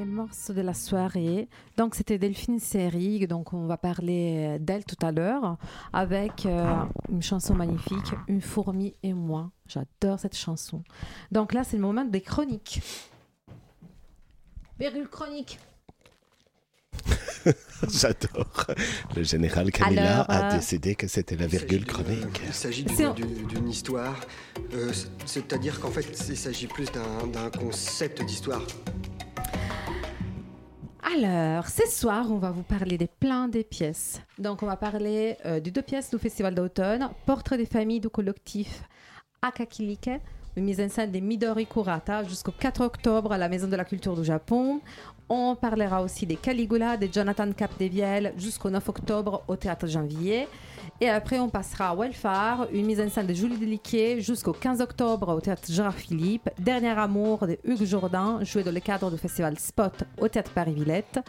[0.05, 1.47] Morceau de la soirée.
[1.77, 3.25] Donc, c'était Delphine Série.
[3.27, 5.57] Donc, on va parler d'elle tout à l'heure
[5.93, 9.51] avec euh, une chanson magnifique, Une fourmi et moi.
[9.67, 10.83] J'adore cette chanson.
[11.31, 12.81] Donc, là, c'est le moment des chroniques.
[14.77, 15.57] Virgule chronique.
[17.89, 18.67] J'adore.
[19.15, 22.41] Le général Camilla Alors, a euh, décidé que c'était la virgule chronique.
[22.45, 24.19] Il s'agit d'une histoire,
[24.73, 24.91] euh,
[25.25, 28.65] c'est-à-dire qu'en fait, il s'agit plus d'un concept d'histoire.
[31.15, 34.21] Alors, ce soir, on va vous parler des plans des pièces.
[34.37, 38.09] Donc, on va parler euh, de deux pièces du Festival d'automne, Portrait des familles du
[38.09, 38.83] collectif
[39.41, 40.11] Akakilike,
[40.55, 43.85] une mise en scène de Midori Kurata jusqu'au 4 octobre à la Maison de la
[43.85, 44.81] Culture du Japon.
[45.33, 50.45] On parlera aussi des Caligula de Jonathan Capdevielle jusqu'au 9 octobre au Théâtre Janvier.
[50.99, 54.81] Et après, on passera à Welfare, une mise en scène de Julie Deliquier jusqu'au 15
[54.81, 56.49] octobre au Théâtre Gérard Philippe.
[56.59, 61.21] Dernier amour de Hugues Jourdain, joué dans le cadre du festival Spot au Théâtre Paris-Villette.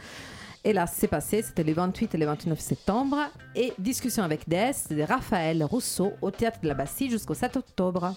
[0.65, 3.19] Et là, c'est passé, c'était les 28 et les 29 septembre.
[3.55, 8.17] Et discussion avec Des de Raphaël Rousseau au Théâtre de la Bastille jusqu'au 7 octobre.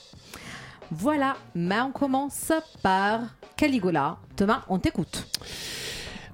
[0.90, 3.22] Voilà, mais on commence par
[3.58, 4.18] Caligula.
[4.36, 5.28] Thomas, on t'écoute.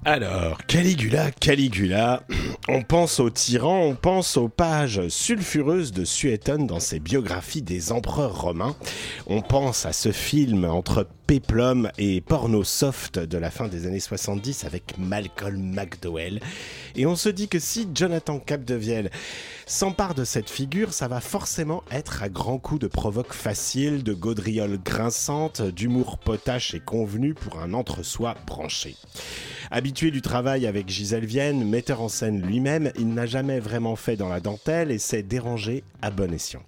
[0.04, 2.24] Alors, Caligula, Caligula,
[2.68, 7.92] on pense au tyran, on pense aux pages sulfureuses de Suétone dans ses biographies des
[7.92, 8.74] empereurs romains,
[9.28, 14.00] on pense à ce film entre péplum et porno soft de la fin des années
[14.00, 16.40] 70 avec Malcolm McDowell,
[16.94, 19.10] et on se dit que si Jonathan Capdevielle
[19.64, 24.12] s'empare de cette figure, ça va forcément être à grands coups de provoque facile, de
[24.12, 28.94] gaudrioles grinçantes, d'humour potache et convenu pour un entre-soi branché.
[29.70, 34.16] Habitué du travail avec Gisèle Vienne, metteur en scène lui-même, il n'a jamais vraiment fait
[34.16, 36.62] dans la dentelle et s'est dérangé à bon escient.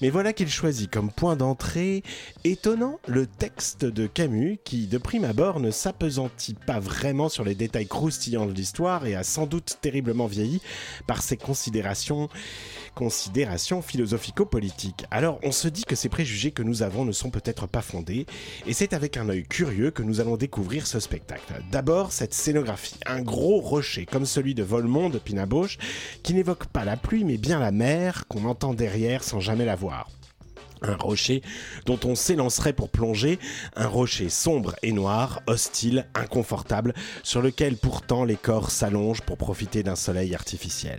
[0.00, 2.02] Mais voilà qu'il choisit comme point d'entrée
[2.44, 7.54] étonnant le texte de Camus qui, de prime abord, ne s'apesantit pas vraiment sur les
[7.54, 10.60] détails croustillants de l'histoire et a sans doute terriblement vieilli
[11.06, 12.28] par ses considérations,
[12.96, 15.04] considérations philosophico-politiques.
[15.10, 18.26] Alors on se dit que ces préjugés que nous avons ne sont peut-être pas fondés
[18.66, 21.62] et c'est avec un œil curieux que nous allons découvrir ce spectacle.
[21.70, 25.76] D'abord cette scénographie, un gros rocher comme celui de Volmont de Pinabauche
[26.22, 29.76] qui n'évoque pas la pluie mais bien la mer qu'on entend derrière sans jamais la
[29.76, 30.08] voir.
[30.82, 31.42] Un rocher
[31.86, 33.38] dont on s'élancerait pour plonger,
[33.76, 39.82] un rocher sombre et noir, hostile, inconfortable, sur lequel pourtant les corps s'allongent pour profiter
[39.82, 40.98] d'un soleil artificiel.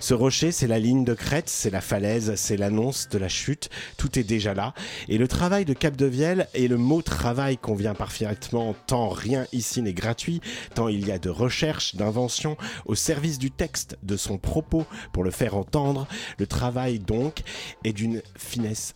[0.00, 3.68] Ce rocher, c'est la ligne de crête, c'est la falaise, c'est l'annonce de la chute,
[3.96, 4.74] tout est déjà là,
[5.08, 9.92] et le travail de Capdevielle, et le mot travail convient parfaitement, tant rien ici n'est
[9.92, 10.40] gratuit,
[10.74, 12.56] tant il y a de recherche, d'invention,
[12.86, 16.06] au service du texte, de son propos, pour le faire entendre,
[16.38, 17.42] le travail donc
[17.84, 18.94] est d'une finesse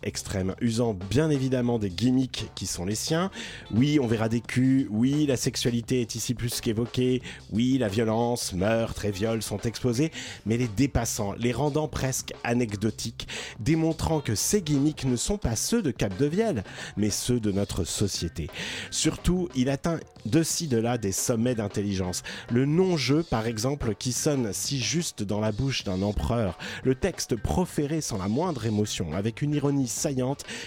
[0.61, 3.31] usant bien évidemment des gimmicks qui sont les siens.
[3.73, 8.53] Oui, on verra des culs, oui, la sexualité est ici plus qu'évoquée, oui, la violence,
[8.53, 10.11] meurtre et viol sont exposés,
[10.47, 13.29] mais les dépassant, les rendant presque anecdotiques,
[13.61, 16.65] démontrant que ces gimmicks ne sont pas ceux de Capdevielle,
[16.97, 18.51] mais ceux de notre société.
[18.91, 22.23] Surtout, il atteint de ci de là des sommets d'intelligence.
[22.51, 27.37] Le non-jeu, par exemple, qui sonne si juste dans la bouche d'un empereur, le texte
[27.37, 29.89] proféré sans la moindre émotion, avec une ironie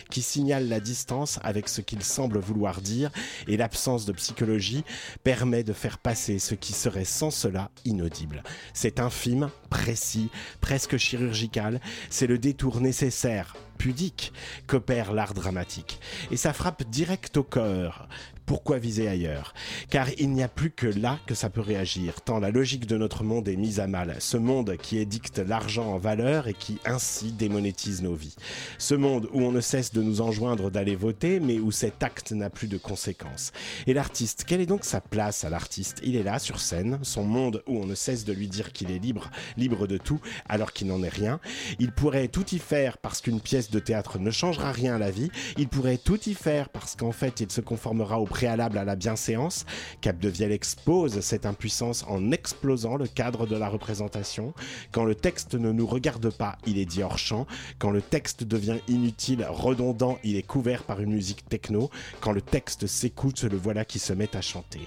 [0.09, 3.11] qui signale la distance avec ce qu'il semble vouloir dire
[3.47, 4.83] et l'absence de psychologie
[5.23, 8.43] permet de faire passer ce qui serait sans cela inaudible.
[8.73, 10.29] C'est infime, précis,
[10.61, 14.33] presque chirurgical, c'est le détour nécessaire pudique
[14.65, 15.99] qu'opère l'art dramatique.
[16.31, 18.07] Et ça frappe direct au cœur,
[18.47, 19.53] pourquoi viser ailleurs
[19.89, 22.97] Car il n'y a plus que là que ça peut réagir, tant la logique de
[22.97, 24.15] notre monde est mise à mal.
[24.19, 28.35] Ce monde qui édicte l'argent en valeur et qui ainsi démonétise nos vies.
[28.77, 32.31] Ce monde où on ne cesse de nous enjoindre d'aller voter, mais où cet acte
[32.31, 33.51] n'a plus de conséquences.
[33.85, 35.99] Et l'artiste, quelle est donc sa place à l'artiste?
[36.03, 38.91] Il est là, sur scène, son monde où on ne cesse de lui dire qu'il
[38.91, 41.41] est libre, libre de tout, alors qu'il n'en est rien.
[41.79, 45.11] Il pourrait tout y faire parce qu'une pièce de théâtre ne changera rien à la
[45.11, 45.31] vie.
[45.57, 48.95] Il pourrait tout y faire parce qu'en fait, il se conformera au préalable à la
[48.95, 49.65] bienséance.
[49.99, 54.53] Capdevielle expose cette impuissance en explosant le cadre de la représentation.
[54.91, 57.47] Quand le texte ne nous regarde pas, il est dit hors champ.
[57.79, 61.89] Quand le texte devient inutile, redondant, il est couvert par une musique techno.
[62.21, 64.81] Quand le texte s'écoute, le voilà qui se met à chanter.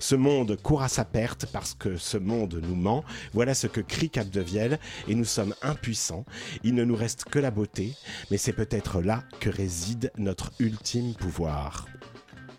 [0.00, 3.04] Ce monde court à sa perte parce que ce monde nous ment.
[3.32, 6.24] Voilà ce que crie Capdevielle et nous sommes impuissants.
[6.64, 7.94] Il ne nous reste que la beauté,
[8.32, 11.86] mais c'est peut-être là que réside notre ultime pouvoir.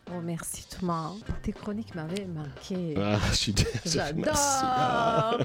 [0.10, 1.12] Oh, merci Thomas.
[1.44, 2.96] Tes chroniques m'avaient manqué.
[2.98, 3.56] Ah, je suis.
[3.86, 5.38] J'adore.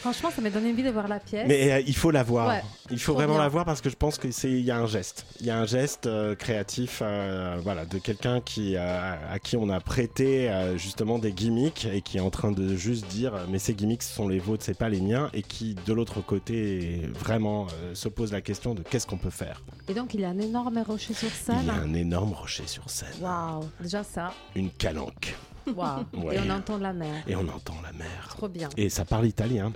[0.00, 1.46] Franchement, ça m'a donné envie de voir la pièce.
[1.48, 2.48] Mais euh, il faut la voir.
[2.48, 3.42] Ouais, il faut vraiment bien.
[3.42, 5.26] la voir parce que je pense que c'est il y a un geste.
[5.40, 9.68] Il y a un geste euh, créatif, euh, voilà, de quelqu'un qui à qui on
[9.68, 13.74] a prêté justement des gimmicks et qui est en train de juste dire mais ces
[13.74, 18.08] gimmicks sont les vôtres, c'est pas les miens et qui de l'autre côté vraiment se
[18.08, 19.62] pose la question de qu'est-ce qu'on peut faire.
[19.88, 21.66] Et donc, il y a un énorme rocher sur Il scène.
[21.66, 24.32] y a un énorme rocher sur scène, Waouh, déjà ça.
[24.54, 25.34] une calanque
[25.66, 26.04] Waouh.
[26.14, 26.36] Ouais.
[26.36, 27.22] Et on entend la mer.
[27.26, 28.26] et on entend la mer.
[28.28, 28.68] Trop bien.
[28.76, 29.72] Et ça parle italien,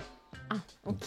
[0.51, 0.97] Ah, ok.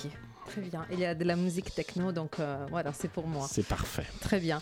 [0.47, 0.85] Très bien.
[0.93, 3.47] Il y a de la musique techno, donc euh, voilà, c'est pour moi.
[3.49, 4.05] c'est parfait.
[4.21, 4.61] Très bien.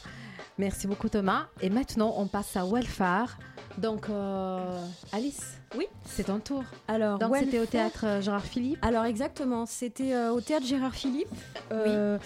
[0.58, 1.46] Merci beaucoup Thomas.
[1.62, 3.38] Et maintenant, on passe à Welfare.
[3.78, 5.86] Donc, euh, Alice, Oui.
[6.04, 6.64] c'est ton tour.
[6.86, 8.78] Alors, Donc, c'était au théâtre euh, Gérard Philippe.
[8.82, 11.28] Alors exactement, c'était euh, au théâtre Gérard Philippe.
[11.72, 12.18] Euh,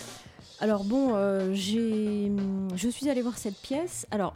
[0.61, 2.33] Alors bon, euh, j'ai,
[2.75, 4.07] je suis allée voir cette pièce.
[4.11, 4.35] Alors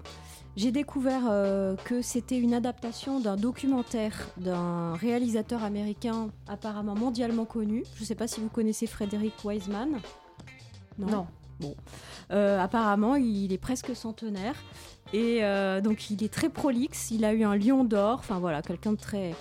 [0.59, 7.85] j'ai découvert euh, que c'était une adaptation d'un documentaire d'un réalisateur américain apparemment mondialement connu.
[7.95, 10.01] Je ne sais pas si vous connaissez Frédéric Wiseman.
[10.99, 11.29] Non.
[12.33, 14.57] Euh, apparemment, il est presque centenaire.
[15.13, 17.13] Et euh, donc, il est très prolixe.
[17.13, 18.19] Il a eu un lion d'or.
[18.19, 19.35] Enfin, voilà, quelqu'un de très.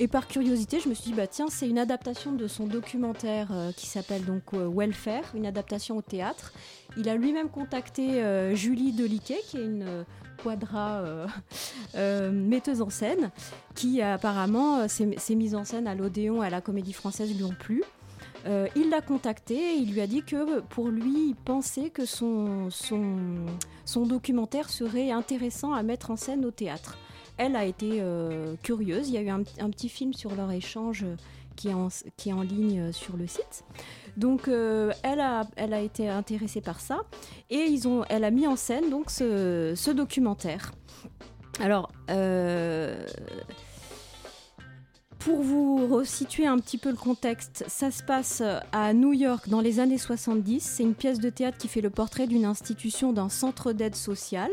[0.00, 3.48] Et par curiosité, je me suis dit, bah tiens, c'est une adaptation de son documentaire
[3.50, 6.52] euh, qui s'appelle donc euh, Welfare, une adaptation au théâtre.
[6.96, 10.04] Il a lui-même contacté euh, Julie Deliquet, qui est une
[10.42, 11.26] quadra euh,
[11.94, 13.30] euh, metteuse en scène,
[13.74, 17.34] qui apparemment, euh, ses, ses mises en scène à l'Odéon et à la Comédie Française
[17.36, 17.82] lui ont plu.
[18.76, 22.70] Il l'a contacté et il lui a dit que pour lui, il pensait que son,
[22.70, 26.96] son, documentaire serait intéressant à mettre en scène au théâtre.
[27.36, 28.02] Elle a été
[28.62, 29.10] curieuse.
[29.10, 31.04] Il y a eu un, un petit film sur leur échange
[31.56, 33.64] qui est en, qui est en ligne sur le site.
[34.18, 37.02] Donc euh, elle, a, été intéressée par ça
[37.50, 37.72] et
[38.08, 40.72] elle a mis en scène donc ce, ce documentaire.
[41.60, 43.00] Alors, euh,
[45.20, 49.60] pour vous resituer un petit peu le contexte, ça se passe à New York dans
[49.60, 50.60] les années 70.
[50.64, 54.50] C'est une pièce de théâtre qui fait le portrait d'une institution, d'un centre d'aide sociale.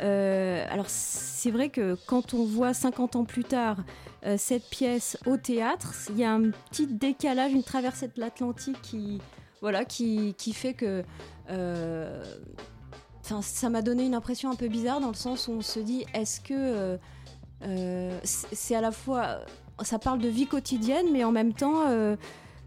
[0.00, 3.76] Euh, alors c'est vrai que quand on voit 50 ans plus tard
[4.24, 8.80] euh, cette pièce au théâtre, il y a un petit décalage, une traversée de l'Atlantique
[8.82, 9.20] qui,
[9.60, 11.04] voilà, qui, fait que...
[11.50, 12.24] euh,
[13.42, 16.04] ça m'a donné une impression un peu bizarre dans le sens où on se dit
[16.14, 16.98] est-ce que
[18.24, 19.42] c'est à la fois
[19.82, 21.84] ça parle de vie quotidienne mais en même temps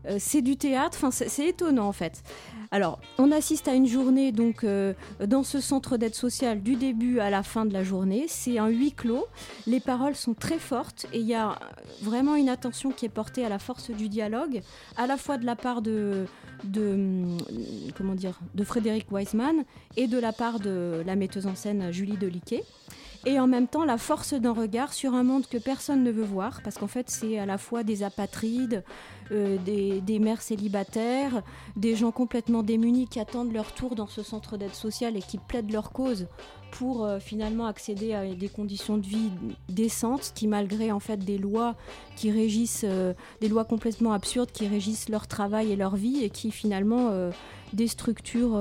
[0.08, 2.24] euh, c'est du théâtre c'est étonnant en fait.
[2.72, 4.94] Alors on assiste à une journée donc euh,
[5.26, 8.26] dans ce centre d'aide sociale du début à la fin de la journée.
[8.28, 9.26] C'est un huis clos.
[9.68, 11.58] Les paroles sont très fortes et il y a
[12.02, 14.62] vraiment une attention qui est portée à la force du dialogue
[14.98, 16.26] à la fois de la part de
[16.64, 17.28] de
[18.64, 19.66] Frédéric Wiseman
[19.98, 22.64] et de la part de la metteuse en scène Julie Deliquet
[23.26, 26.24] et en même temps la force d'un regard sur un monde que personne ne veut
[26.24, 28.84] voir, parce qu'en fait c'est à la fois des apatrides,
[29.32, 31.42] euh, des, mères célibataires,
[31.76, 35.38] des gens complètement démunis qui attendent leur tour dans ce centre d'aide sociale et qui
[35.38, 36.28] plaident leur cause
[36.72, 39.32] pour euh, finalement accéder à des conditions de vie
[39.70, 41.76] décentes, qui malgré en fait des lois
[42.16, 46.30] qui régissent, euh, des lois complètement absurdes qui régissent leur travail et leur vie et
[46.30, 47.12] qui finalement
[47.74, 48.58] déstructurent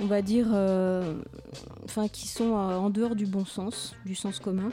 [0.00, 1.14] on va dire, euh,
[1.84, 4.70] enfin, qui sont euh, en dehors du bon sens, du sens commun.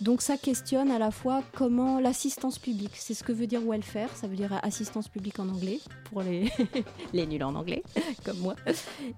[0.00, 4.08] Donc ça questionne à la fois comment l'assistance publique, c'est ce que veut dire welfare,
[4.14, 6.50] ça veut dire assistance publique en anglais, pour les,
[7.12, 7.82] les nuls en anglais,
[8.24, 8.56] comme moi.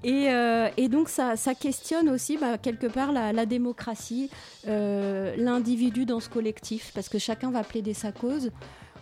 [0.03, 4.31] Et, euh, donc ça, questionne aussi bah, quelque part la démocratie,
[4.67, 8.51] l'individu dans ce collectif, parce que chacun va plaider sa cause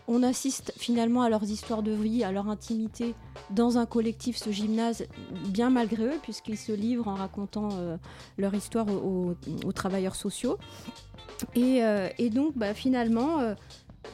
[0.09, 3.15] on assiste finalement à leurs histoires de vie, à leur intimité
[3.51, 5.05] dans un collectif, ce gymnase,
[5.49, 7.97] bien malgré eux, puisqu'ils se livrent en racontant euh,
[8.39, 9.35] leur histoire aux,
[9.73, 10.59] travailleurs sociaux.
[11.55, 13.55] Et, euh, donc, bah, finalement, euh,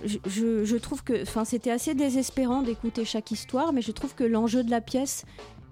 [0.04, 4.70] je, trouve que c'était assez désespérant d'écouter chaque histoire, mais je trouve que l'enjeu de
[4.70, 5.24] la pièce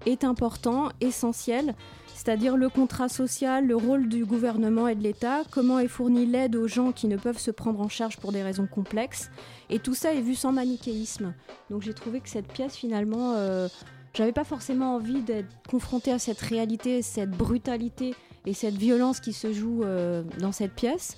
[0.05, 1.75] est important, essentiel
[2.17, 6.55] c'est-à-dire le contrat social, le rôle du gouvernement et de l'État, comment est fournie l'aide
[6.55, 9.29] aux gens qui ne peuvent se prendre en charge pour des raisons complexes.
[9.69, 11.35] Et tout ça est vu sans manichéisme.
[11.69, 13.67] Donc j'ai trouvé que cette pièce, finalement, euh,
[14.15, 18.15] j'avais pas forcément envie d'être confrontée à cette réalité, cette brutalité
[18.47, 21.17] et cette violence qui se joue euh, dans cette pièce.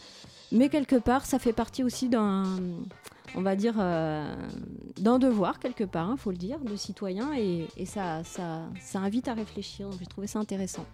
[0.52, 2.44] Mais quelque part, ça fait partie aussi d'un
[3.36, 4.36] on va dire, euh,
[4.98, 9.00] d'un devoir quelque part, il hein, faut le dire, de citoyen, et, ça, ça, ça,
[9.00, 9.90] invite à réfléchir.
[9.90, 10.86] Donc j'ai trouvé ça intéressant.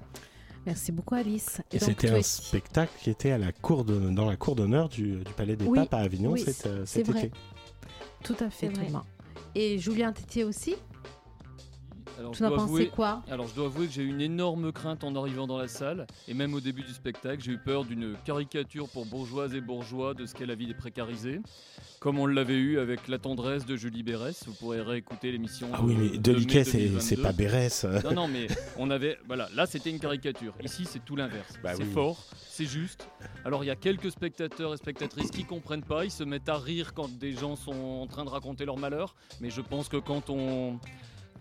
[0.65, 1.61] Merci beaucoup Alice.
[1.71, 5.55] Et, c'était un spectacle qui était à la cour dans la cour d'honneur du, Palais
[5.55, 7.31] des Papes à Avignon oui, cet, euh, cet été.
[8.23, 9.03] Tout à fait, Thomas.
[9.53, 10.75] Et Julien Tétier aussi
[12.19, 15.03] alors, tu as pensé quoi Alors, je dois avouer que j'ai eu une énorme crainte
[15.03, 18.15] en arrivant dans la salle, et même au début du spectacle, j'ai eu peur d'une
[18.23, 21.41] caricature pour bourgeoises et bourgeois de ce qu'est la vie des précarisés,
[21.99, 24.45] comme on l'avait eu avec La tendresse de Julie Bérès.
[24.47, 25.69] Vous pourrez réécouter l'émission.
[25.73, 27.85] Ah oui, mais Deliquet, c'est pas Bérès.
[28.03, 28.47] Non, non, mais
[28.77, 29.17] on avait.
[29.27, 30.53] Voilà, là, c'était une caricature.
[30.63, 31.53] Ici, c'est tout l'inverse.
[31.63, 33.07] Bah c'est fort, c'est juste.
[33.43, 36.57] Alors, il y a quelques spectateurs et spectatrices qui comprennent pas, ils se mettent à
[36.57, 39.97] rire quand des gens sont en train de raconter leur malheur, mais je pense que
[39.97, 40.79] quand on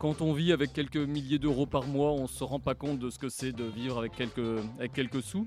[0.05, 2.98] quand on vit avec quelques milliers d'euros par mois, on ne se rend pas compte
[2.98, 5.46] de ce que c'est de vivre avec quelques, sous.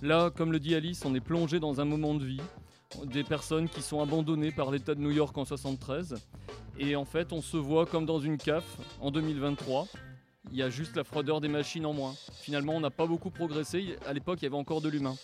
[0.00, 2.40] Là, comme le dit Alice, on est plongé dans un moment de vie,
[3.04, 6.14] des personnes qui sont abandonnées par l'État de New York en 73.
[6.78, 8.64] Et en fait, on se voit comme dans une CAF
[9.02, 9.86] en 2023.
[10.52, 12.14] Il y a juste la froideur des machines en moins.
[12.40, 13.98] Finalement, on n'a pas beaucoup progressé.
[14.06, 15.16] À l'époque, il y avait encore de l'humain.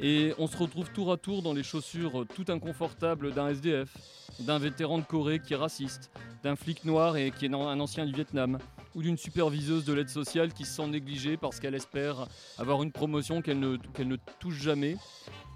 [0.00, 3.96] Et on se retrouve tour à tour dans les chaussures tout inconfortables d'un SDF,
[4.40, 6.10] d'un vétéran de Corée qui est raciste,
[6.42, 8.58] d'un flic noir et qui est un ancien du Vietnam,
[8.94, 12.26] ou d'une superviseuse de l'aide sociale qui se sent négligée parce qu'elle espère
[12.58, 14.96] avoir une promotion qu'elle ne, ne touche jamais.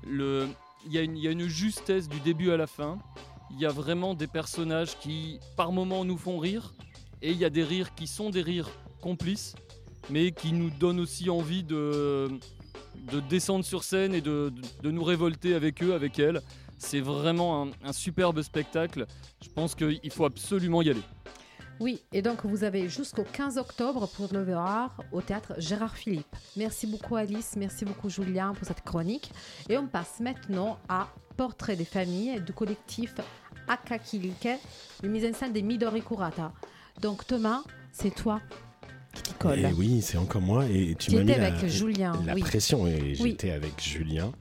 [0.06, 0.46] Il
[0.86, 2.98] y, a une justesse du début à la fin.
[3.50, 6.74] Il y a vraiment des personnages qui, par moments, nous font rire.
[7.22, 8.70] Et il y a des rires qui sont des rires
[9.00, 9.56] complices,
[10.10, 12.28] mais qui nous donnent aussi envie de,
[13.12, 14.52] de descendre sur scène et de,
[14.82, 16.40] nous révolter avec eux, avec elles.
[16.78, 19.06] C'est vraiment un, superbe spectacle.
[19.42, 21.02] Je pense qu'il faut absolument y aller.
[21.80, 26.34] Oui, et donc vous avez jusqu'au 15 octobre pour le voir au théâtre Gérard Philippe.
[26.56, 29.30] Merci beaucoup Alice, merci beaucoup Julien pour cette chronique.
[29.68, 33.14] Et on passe maintenant à Portrait des familles du collectif
[33.68, 34.58] Akakilke,
[35.02, 36.52] le mise en scène des Midori Kurata.
[37.00, 37.62] Donc Thomas,
[37.92, 38.40] c'est toi
[39.54, 40.64] et eh oui, c'est encore moi.
[40.66, 44.32] Et tu m'as mis avec la, Julien, la pression et j'étais avec Julien.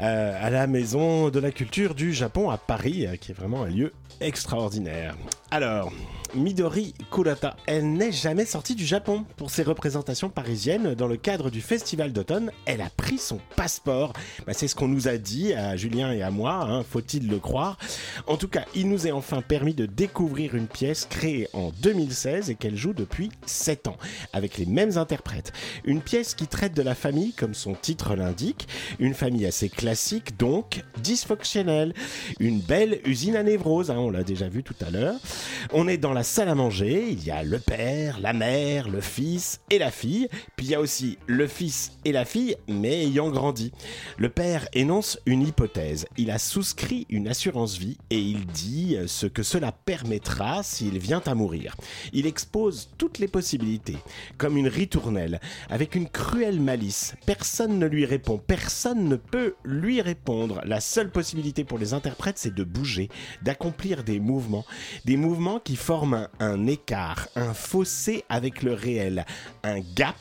[0.00, 3.64] Euh, à la Maison de la Culture du Japon à Paris, euh, qui est vraiment
[3.64, 5.16] un lieu extraordinaire.
[5.50, 5.90] Alors,
[6.34, 9.24] Midori Kurata, elle n'est jamais sortie du Japon.
[9.38, 14.12] Pour ses représentations parisiennes, dans le cadre du festival d'automne, elle a pris son passeport.
[14.46, 17.38] Bah, c'est ce qu'on nous a dit à Julien et à moi, hein, faut-il le
[17.38, 17.78] croire?
[18.26, 22.50] En tout cas, il nous est enfin permis de découvrir une pièce créée en 2016
[22.50, 23.96] et qu'elle joue depuis 7 ans,
[24.34, 25.52] avec les mêmes interprètes.
[25.84, 28.68] Une pièce qui traite de la famille, comme son titre l'indique,
[28.98, 31.94] une famille assez classique, donc dysfonctionnelle.
[32.38, 35.16] Une belle usine à névrose, hein, on l'a déjà vu tout à l'heure.
[35.72, 39.00] On est dans la salle à manger, il y a le père, la mère, le
[39.00, 40.28] fils et la fille.
[40.56, 43.72] Puis il y a aussi le fils et la fille, mais ayant grandi.
[44.16, 46.06] Le père énonce une hypothèse.
[46.16, 51.22] Il a souscrit une assurance vie et il dit ce que cela permettra s'il vient
[51.26, 51.76] à mourir.
[52.12, 53.96] Il expose toutes les possibilités,
[54.36, 57.14] comme une ritournelle, avec une cruelle malice.
[57.26, 60.60] Personne ne lui répond, personne ne peut lui répondre.
[60.64, 63.08] La seule possibilité pour les interprètes, c'est de bouger,
[63.42, 64.64] d'accomplir des mouvements,
[65.04, 65.27] des mouvements
[65.64, 69.26] qui forment un, écart, un fossé avec le réel,
[69.62, 70.16] un gap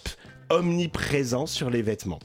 [0.50, 2.20] omniprésent sur les vêtements.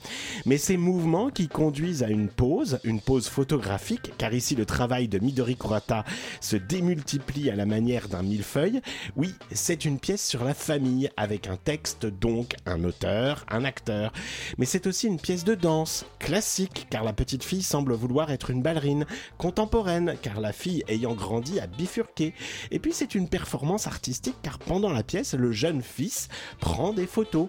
[0.47, 5.09] Mais ces mouvements qui conduisent à une pause, une pause photographique, car ici le travail
[5.09, 6.05] de Midori Kurata
[6.41, 8.81] se démultiplie à la manière d'un millefeuille,
[9.17, 14.13] oui, c'est une pièce sur la famille, avec un texte donc, un auteur, un acteur.
[14.59, 18.51] Mais c'est aussi une pièce de danse, classique, car la petite fille semble vouloir être
[18.51, 19.07] une ballerine,
[19.39, 22.35] contemporaine, car la fille ayant grandi a bifurqué.
[22.71, 26.29] Et puis c'est une performance artistique, car pendant la pièce, le jeune fils
[26.61, 27.49] prend des photos.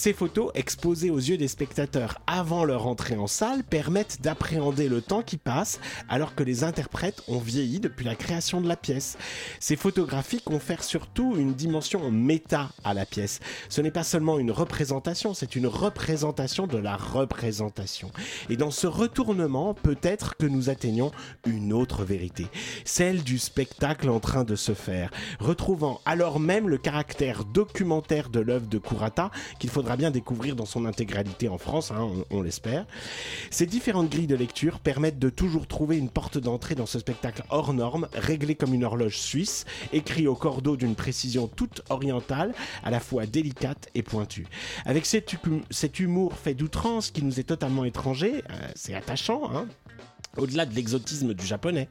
[0.00, 5.02] Ces photos, exposées aux yeux des spectateurs avant leur entrée en salle, permettent d'appréhender le
[5.02, 5.78] temps qui passe
[6.08, 9.18] alors que les interprètes ont vieilli depuis la création de la pièce.
[9.58, 13.40] Ces photographies confèrent surtout une dimension méta à la pièce.
[13.68, 18.10] Ce n'est pas seulement une représentation, c'est une représentation de la représentation.
[18.48, 21.12] Et dans ce retournement, peut-être que nous atteignons
[21.44, 22.46] une autre vérité,
[22.86, 28.40] celle du spectacle en train de se faire, retrouvant alors même le caractère documentaire de
[28.40, 32.86] l'œuvre de Kurata qu'il faudra bien découvrir dans son intégralité en France, hein, on, l'espère.
[33.50, 37.42] Ces différentes grilles de lecture permettent de toujours trouver une porte d'entrée dans ce spectacle
[37.50, 42.90] hors norme, réglé comme une horloge suisse, écrit au cordeau d'une précision toute orientale, à
[42.90, 44.46] la fois délicate et pointue.
[44.84, 45.34] Avec cet,
[45.70, 49.66] cet humour fait d'outrance qui nous est totalement étranger, euh, c'est attachant, hein
[50.36, 51.88] au-delà de l'exotisme du japonais.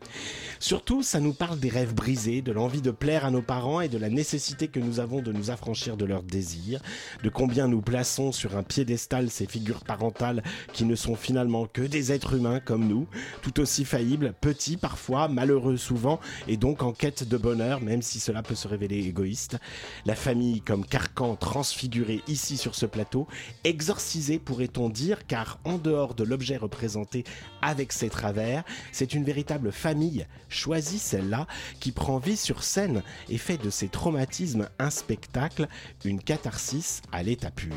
[0.59, 3.89] Surtout, ça nous parle des rêves brisés, de l'envie de plaire à nos parents et
[3.89, 6.81] de la nécessité que nous avons de nous affranchir de leurs désirs,
[7.23, 11.81] de combien nous plaçons sur un piédestal ces figures parentales qui ne sont finalement que
[11.81, 13.07] des êtres humains comme nous,
[13.41, 18.19] tout aussi faillibles, petits parfois, malheureux souvent, et donc en quête de bonheur, même si
[18.19, 19.57] cela peut se révéler égoïste.
[20.05, 23.27] La famille comme carcan transfiguré ici sur ce plateau,
[23.63, 27.23] exorcisé pourrait-on dire, car en dehors de l'objet représenté
[27.61, 31.47] avec ses travers, c'est une véritable famille, choisie celle-là,
[31.79, 35.67] qui prend vie sur scène et fait de ses traumatismes un spectacle,
[36.05, 37.73] une catharsis à l'état pur.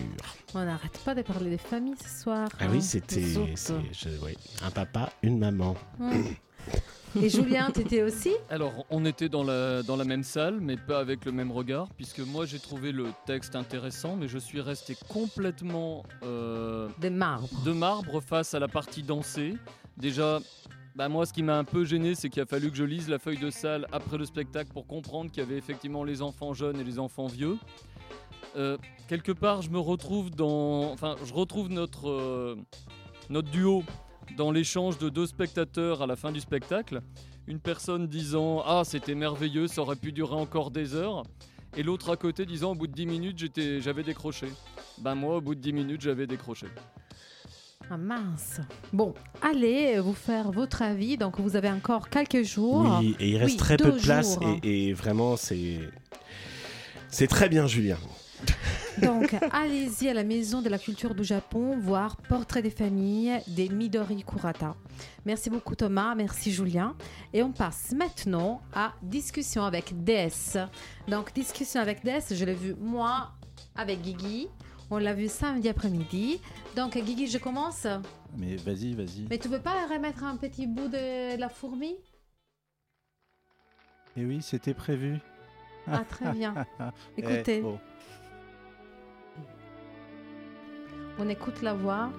[0.54, 2.48] On n'arrête pas de parler des familles ce soir.
[2.60, 5.74] Ah hein, oui, c'était je- oui, un papa, une maman.
[5.98, 6.22] Hmm.
[7.20, 10.98] Et Julien, t'étais aussi Alors, on était dans la, dans la même salle, mais pas
[10.98, 14.96] avec le même regard, puisque moi j'ai trouvé le texte intéressant, mais je suis resté
[15.08, 17.48] complètement euh, de marbre.
[17.64, 19.54] de marbre face à la partie dansée.
[19.96, 20.40] Déjà,
[20.94, 23.08] bah moi, ce qui m'a un peu gêné, c'est qu'il a fallu que je lise
[23.08, 26.52] la feuille de salle après le spectacle pour comprendre qu'il y avait effectivement les enfants
[26.52, 27.56] jeunes et les enfants vieux.
[28.56, 28.76] Euh,
[29.08, 32.56] quelque part, je me retrouve dans, enfin, je retrouve notre euh,
[33.30, 33.82] notre duo
[34.36, 37.00] dans l'échange de deux spectateurs à la fin du spectacle.
[37.46, 41.22] Une personne disant Ah, c'était merveilleux, ça aurait pu durer encore des heures.
[41.74, 44.48] Et l'autre à côté disant Au bout de 10 minutes, j'avais décroché.
[44.98, 46.66] Ben moi, au bout de 10 minutes, j'avais décroché.
[47.90, 48.60] Ah mince.
[48.92, 51.16] Bon, allez vous faire votre avis.
[51.16, 52.98] Donc vous avez encore quelques jours.
[53.00, 55.78] Oui, et il reste Oui, très peu de place et vraiment c'est
[57.08, 57.98] c'est très bien Julien.
[59.02, 63.68] Donc allez-y à la Maison de la Culture du Japon voir Portrait des familles des
[63.68, 64.74] Midori Kurata.
[65.24, 66.94] Merci beaucoup Thomas, merci Julien.
[67.32, 70.58] Et on passe maintenant à Discussion avec DS.
[71.08, 73.30] Donc Discussion avec DS, je l'ai vu moi
[73.76, 74.48] avec Guigui.
[74.94, 76.38] On l'a vu samedi après-midi.
[76.76, 77.86] Donc Guigui, je commence.
[78.36, 79.26] Mais vas-y, vas-y.
[79.30, 81.94] Mais tu peux pas remettre un petit bout de la fourmi?
[84.18, 85.18] Et oui, c'était prévu.
[85.86, 86.54] Ah très bien.
[87.16, 87.62] Eh, Écoutez.
[87.64, 87.78] oh.
[91.18, 92.10] On écoute la voix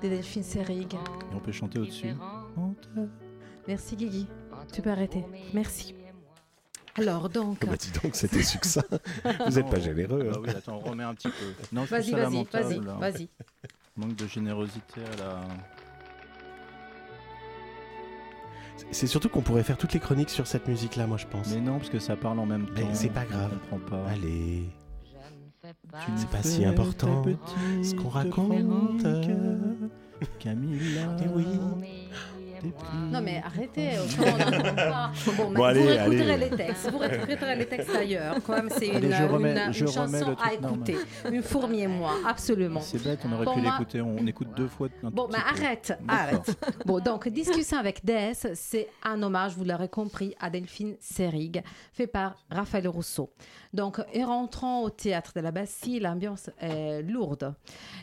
[0.00, 0.94] de Delphine Serig.
[0.94, 2.14] Et on peut chanter au-dessus.
[3.66, 4.28] Merci Guigui.
[4.72, 5.24] Tu peux arrêter.
[5.52, 5.96] Merci.
[6.96, 8.84] Alors donc, Bah dis donc, c'était succinct.
[9.46, 10.24] Vous n'êtes pas généreux.
[10.24, 10.40] Bah hein.
[10.42, 11.52] oui, attends, on remet un petit peu.
[11.72, 12.44] Non, je vas-y, vas-y,
[13.00, 13.28] vas-y.
[13.96, 15.40] Manque de générosité à la.
[18.90, 21.48] C'est surtout qu'on pourrait faire toutes les chroniques sur cette musique-là, moi je pense.
[21.48, 22.88] Mais non, parce que ça parle en même Mais temps.
[22.92, 23.50] c'est pas on grave.
[23.70, 24.08] comprend pas.
[24.10, 24.64] Allez,
[26.16, 27.24] c'est pas si ta important
[27.82, 29.02] ce qu'on raconte.
[30.38, 31.16] Camilla.
[31.24, 31.46] Eh oui.
[32.64, 32.74] Des
[33.10, 35.10] Non mais arrêtez, on n'entend pas.
[35.36, 36.50] Bon, Bon, allez, vous réécouterez allez.
[36.50, 38.36] les textes, vous réécouterez les textes ailleurs.
[38.46, 40.96] Quand même, c'est une, Allez, je remets- une- je une remets chanson à écouter.
[41.30, 42.80] Une fourmi et moi, absolument.
[42.80, 44.00] C'est bête, on aurait Pour pu moi- l'écouter.
[44.00, 44.88] On, écoute deux fois.
[45.02, 46.56] Bon, mais arrête, arrête.
[46.86, 51.62] Bon, donc, Discussion avec DS, c'est un hommage, vous l'aurez compris, à Delphine Serig,
[51.92, 53.30] fait par Raphaël Rousseau.
[53.72, 57.54] Donc, et rentrant au théâtre de la Bastille, l'ambiance est lourde.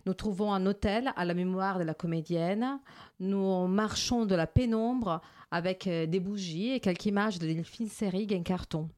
[0.05, 2.80] Nous trouvons un hôtel à la mémoire de la comédienne.
[3.22, 8.34] Nous marchons de la pénombre avec euh, des bougies et quelques images de Delphine Serig
[8.34, 8.89] en carton.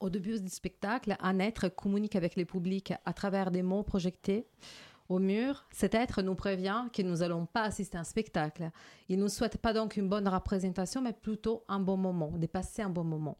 [0.00, 4.46] Au début du spectacle, un être communique avec le public à travers des mots projetés
[5.10, 5.66] au mur.
[5.70, 8.70] Cet être nous prévient que nous n'allons pas assister à un spectacle.
[9.10, 12.46] Il ne nous souhaite pas donc une bonne représentation, mais plutôt un bon moment, de
[12.46, 13.36] passer un bon moment.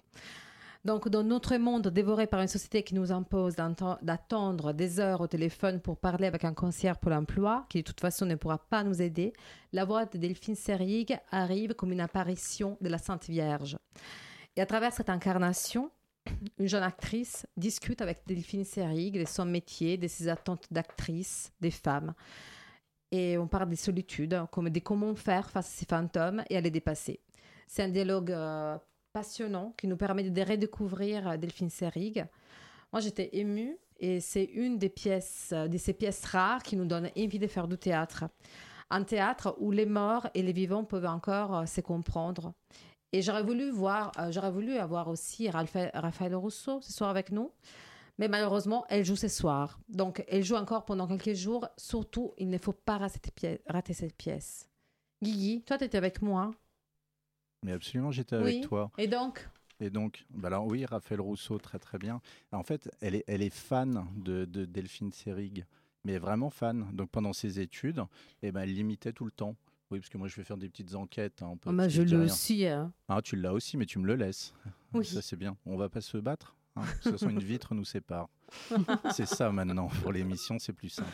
[0.84, 5.26] Donc, dans notre monde dévoré par une société qui nous impose d'attendre des heures au
[5.26, 8.82] téléphone pour parler avec un concierge pour l'emploi, qui de toute façon ne pourra pas
[8.82, 9.34] nous aider,
[9.72, 13.76] la voix de Delphine Seyrig arrive comme une apparition de la Sainte Vierge.
[14.56, 15.90] Et à travers cette incarnation,
[16.58, 21.70] une jeune actrice discute avec Delphine Seyrig de son métier, de ses attentes d'actrice, des
[21.70, 22.14] femmes.
[23.12, 26.60] Et on parle des solitudes, comme des comment faire face à ces fantômes et à
[26.62, 27.20] les dépasser.
[27.66, 28.78] C'est un dialogue euh,
[29.12, 32.26] passionnant qui nous permet de redécouvrir euh, Delphine Seyrig.
[32.92, 36.86] Moi, j'étais émue et c'est une des pièces, euh, de ces pièces rares qui nous
[36.86, 38.24] donne envie de faire du théâtre.
[38.90, 42.52] Un théâtre où les morts et les vivants peuvent encore euh, se comprendre.
[43.12, 47.50] Et j'aurais voulu voir, j'aurais voulu avoir aussi Raphaël, Rousseau ce soir avec nous.
[48.18, 49.80] Mais malheureusement, elle joue ce soir.
[49.88, 51.66] Donc, elle joue encore pendant quelques jours.
[51.76, 53.58] Surtout, il ne faut pas rater cette pièce.
[53.66, 54.68] Rater cette pièce.
[55.24, 56.52] Guigui, toi, tu étais avec moi.
[57.62, 58.90] Mais absolument, j'étais avec toi.
[58.98, 59.48] Et donc
[59.80, 62.20] Et donc, bah alors oui, Raphaël Rousseau, très très bien.
[62.52, 65.64] En fait, elle est, elle est fan de, de Delphine Seyrig,
[66.04, 66.86] mais vraiment fan.
[66.92, 68.02] Donc pendant ses études,
[68.42, 69.56] eh ben, elle l'imitait tout le temps.
[69.90, 71.42] Oui, parce que moi je vais faire des petites enquêtes.
[71.42, 72.66] hein, on peut- Oh, moi, parce que je l'ai aussi.
[72.66, 72.92] hein.
[73.08, 74.54] Ah, tu l'as aussi, mais tu me le laisses.
[74.94, 75.04] Oui.
[75.04, 75.56] Ça c'est bien.
[75.66, 76.54] On va pas se battre.
[76.76, 76.82] hein.
[76.82, 78.28] De toute façon, une vitre nous sépare.
[79.12, 79.88] c'est ça maintenant.
[80.02, 81.10] Pour l'émission, c'est plus simple.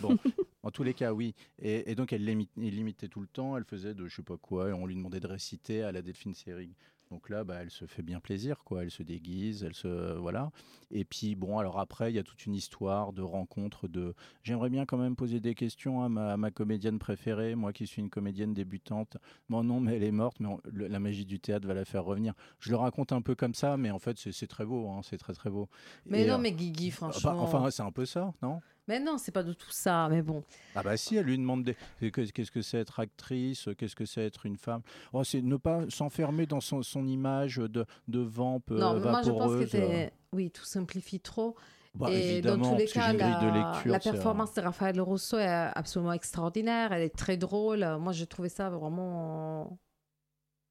[0.00, 0.16] Bon,
[0.62, 1.34] en tous les cas, oui.
[1.60, 3.56] Et, et donc, elle l'imi- elle l'imitait tout le temps.
[3.56, 4.68] Elle faisait de je sais pas quoi.
[4.70, 6.74] Et on lui demandait de réciter à la Delphine Seyrig.
[7.12, 8.82] Donc là, bah, elle se fait bien plaisir, quoi.
[8.82, 10.50] Elle se déguise, elle se voilà.
[10.90, 13.86] Et puis bon, alors après, il y a toute une histoire de rencontre.
[13.86, 17.72] De, j'aimerais bien quand même poser des questions à ma, à ma comédienne préférée, moi
[17.72, 19.18] qui suis une comédienne débutante.
[19.48, 21.84] Bon non, mais elle est morte, mais on- le- la magie du théâtre va la
[21.84, 22.34] faire revenir.
[22.58, 25.18] Je le raconte un peu comme ça, mais en fait, c'est, très beau, hein, c'est
[25.18, 25.68] très très beau.
[26.06, 27.36] Mais Et, non, euh, mais Guigui, bah, franchement.
[27.38, 28.60] enfin, c'est un peu ça, non?
[28.88, 30.08] Mais non, c'est pas du tout ça.
[30.10, 30.42] Mais bon.
[30.74, 34.24] ah bah si, elle lui demande des- qu'est-ce que c'est être actrice, qu'est-ce que c'est
[34.24, 34.82] être une femme?
[35.12, 39.22] Oh, c'est ne pas s'enfermer dans son, son image de, de vampe non, euh, moi,
[39.22, 40.12] je pense que c'est.
[40.32, 41.56] Oui, tout simplifie trop.
[41.94, 45.38] Bah, et dans tous les cas, la, de lecture, la euh, performance de Raphaël Rousseau
[45.38, 46.92] est absolument extraordinaire.
[46.92, 47.86] Elle est très drôle.
[47.98, 49.78] Moi, j'ai trouvé ça vraiment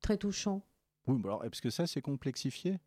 [0.01, 0.61] très touchant.
[1.07, 2.78] Oui, alors, parce que ça, c'est complexifié?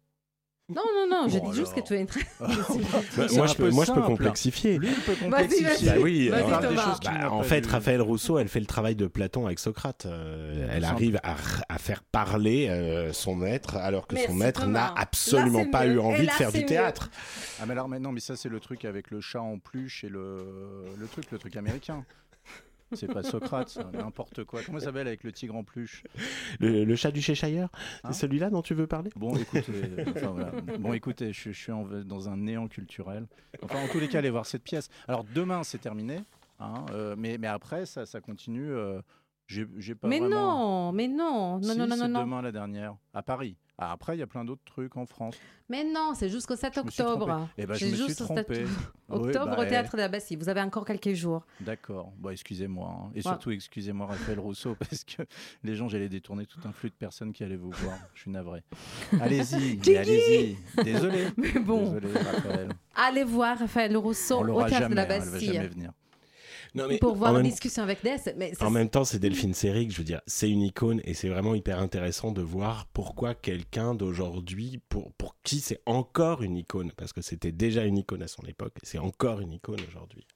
[0.70, 2.20] Non, non, non, je Bon, dis juste que tu es très.
[2.40, 2.46] Bah,
[3.32, 4.06] moi, un je peu peux, moi, je peux simple.
[4.06, 4.78] complexifier.
[4.78, 5.64] Lui, il peut Vas-y, complexifier.
[5.66, 5.84] vas-y.
[5.88, 7.66] Bah oui, alors, des choses Bah, en fait.
[7.66, 10.04] Raphaël Rousseau, elle fait le travail de Platon avec Socrate.
[10.04, 15.64] Euh, elle arrive à, faire parler euh, son maître, alors que son maître n'a absolument
[15.70, 15.94] pas mieux.
[15.94, 16.66] eu envie de faire du mieux.
[16.66, 17.10] théâtre.
[17.60, 20.04] Ah mais alors mais non mais ça c'est le truc avec le chat en peluche
[20.04, 20.44] et le,
[20.98, 22.04] le truc le truc américain.
[22.92, 24.60] C'est pas Socrate, n'importe quoi.
[24.64, 26.02] Comment ça s'appelle avec le tigre en peluche
[26.60, 27.68] Le, le chat du Cheshire,
[28.04, 30.50] Hein c'est celui-là dont tu veux parler Bon, écoutez, euh, enfin, voilà.
[30.78, 33.26] bon, écoutez, je, je suis en- dans un néant culturel.
[33.62, 34.88] Enfin, en tous les cas, allez voir cette pièce.
[35.06, 36.20] Alors demain, c'est terminé,
[36.60, 38.70] hein, euh, mais, mais après, ça, ça continue.
[38.72, 39.00] euh,
[39.46, 42.20] j'ai j'ai pas Mais vraiment- non, mais non, non, Si, non, non, c'est non, non.
[42.20, 43.56] demain la dernière, à Paris.
[43.80, 45.36] Après, il y a plein d'autres trucs en France.
[45.68, 47.26] Mais non, c'est jusqu'au 7 Je me suis octobre.
[47.28, 47.52] trompé.
[47.58, 48.64] Eh ben, je C'est me suis juste au 7 trompé.
[49.10, 50.36] Oui, octobre bah, au théâtre de la Bastille.
[50.36, 51.46] Vous avez encore quelques jours.
[51.60, 52.12] D'accord.
[52.18, 52.88] Bon, excusez-moi.
[53.04, 53.10] hein.
[53.14, 53.22] Et Ouais.
[53.22, 55.22] surtout, excusez-moi, Raphaël Rousseau, parce que
[55.62, 57.96] les gens, j'allais détourner tout un flux de personnes qui allaient vous voir.
[58.14, 58.62] Je suis navré.
[59.20, 60.56] Allez-y, allez-y.
[60.82, 61.28] Désolé.
[61.36, 62.68] Mais bon, Désolé, Raphaël.
[62.96, 64.88] allez voir Raphaël Rousseau au théâtre jamais.
[64.90, 65.92] de la hein, elle va Bastille jamais venir.
[66.74, 68.02] Non, mais pour voir en même- discussion avec.
[68.04, 68.18] Mais
[68.54, 71.28] ça, En même temps, c'est Delphine Seyrig, je veux dire, c'est une icône et c'est
[71.28, 76.92] vraiment hyper intéressant de voir pourquoi quelqu'un d'aujourd'hui, pour, pour qui c'est encore une icône,
[76.96, 80.26] parce que c'était déjà une icône à son époque, et c'est encore une icône aujourd'hui.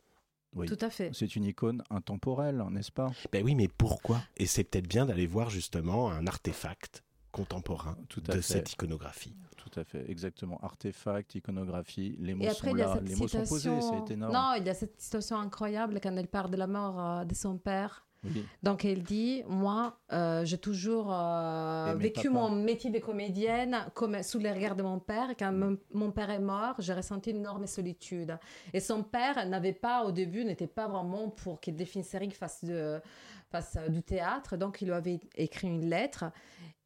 [0.55, 0.67] Oui.
[0.67, 1.11] tout à fait.
[1.15, 3.11] C'est une icône intemporelle, n'est-ce pas?
[3.33, 4.21] Ben oui, mais pourquoi?
[4.37, 7.03] Et c'est peut-être bien d'aller voir justement un artefact
[7.33, 8.43] contemporain Tout à de fait.
[8.43, 9.35] cette iconographie.
[9.57, 10.59] Tout à fait, exactement.
[10.63, 13.45] Artefact, iconographie, les mots Et après, sont il y a là, cette les mots sont
[13.45, 14.33] posés, c'est énorme.
[14.33, 17.35] Non, il y a cette situation incroyable quand elle parle de la mort euh, de
[17.35, 18.07] son père.
[18.25, 18.45] Oui.
[18.63, 22.41] Donc elle dit, moi, euh, j'ai toujours euh, vécu papa.
[22.41, 25.31] mon métier de comédienne comme sous les regards de mon père.
[25.31, 28.39] Et Quand mon, mon père est mort, j'ai ressenti une énorme solitude.
[28.73, 32.65] Et son père n'avait pas, au début, n'était pas vraiment pour que Delphine Seyrig fasse,
[32.65, 33.01] de,
[33.51, 34.57] fasse euh, du théâtre.
[34.57, 36.25] Donc il lui avait écrit une lettre.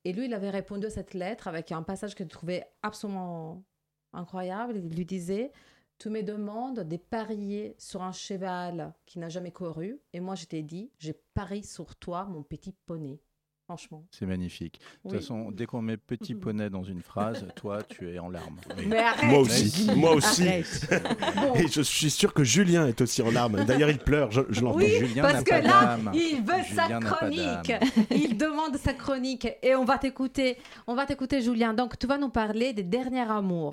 [0.06, 3.64] Et lui, il avait répondu à cette lettre avec un passage que je trouvais absolument
[4.12, 4.76] incroyable.
[4.76, 5.50] Il lui disait
[5.98, 10.00] Tu me demandes de parier sur un cheval qui n'a jamais couru.
[10.12, 13.18] Et moi, je t'ai dit J'ai parié sur toi, mon petit poney.
[13.66, 14.04] Franchement.
[14.12, 14.78] C'est magnifique.
[14.78, 15.10] De Oui.
[15.10, 18.60] toute façon, dès qu'on met petit poney dans une phrase, toi, tu es en larmes.
[18.86, 20.46] Mais arrête Moi aussi, moi aussi.
[21.56, 23.64] Et je suis sûr que Julien est aussi en larmes.
[23.64, 24.76] D'ailleurs, il pleure, je, je l'entends.
[24.78, 27.72] Oui, Julien parce que pas là, il veut Julien sa chronique.
[28.12, 30.58] Il demande sa chronique et on va t'écouter.
[30.86, 31.74] On va t'écouter, Julien.
[31.74, 33.72] Donc, tu vas nous parler des derniers amours,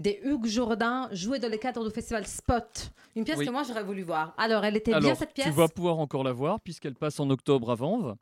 [0.00, 2.90] des Hugues Jourdain, joués dans le cadre du festival Spot.
[3.14, 3.46] Une pièce Oui.
[3.46, 4.34] que moi j'aurais voulu voir.
[4.36, 7.30] Alors, elle était bien cette pièce tu vas pouvoir encore la voir puisqu'elle passe en
[7.30, 8.16] octobre à Vanves.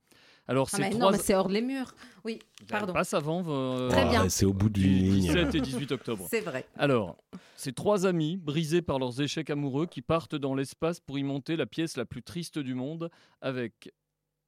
[0.49, 1.07] Alors, Ah, c'est mais trois...
[1.07, 1.95] Non, mais c'est hors les murs.
[2.25, 2.93] Oui, Elle pardon.
[2.93, 3.45] passe avant.
[3.49, 4.29] euh, Très bien.
[4.29, 5.21] C'est au bout ligne.
[5.23, 6.27] 17 et 18 octobre.
[6.31, 6.67] C'est vrai.
[6.77, 7.17] Alors,
[7.57, 11.57] c'est trois amis brisés par leurs échecs amoureux qui partent dans l'espace pour y monter
[11.57, 13.93] la pièce la plus triste du monde avec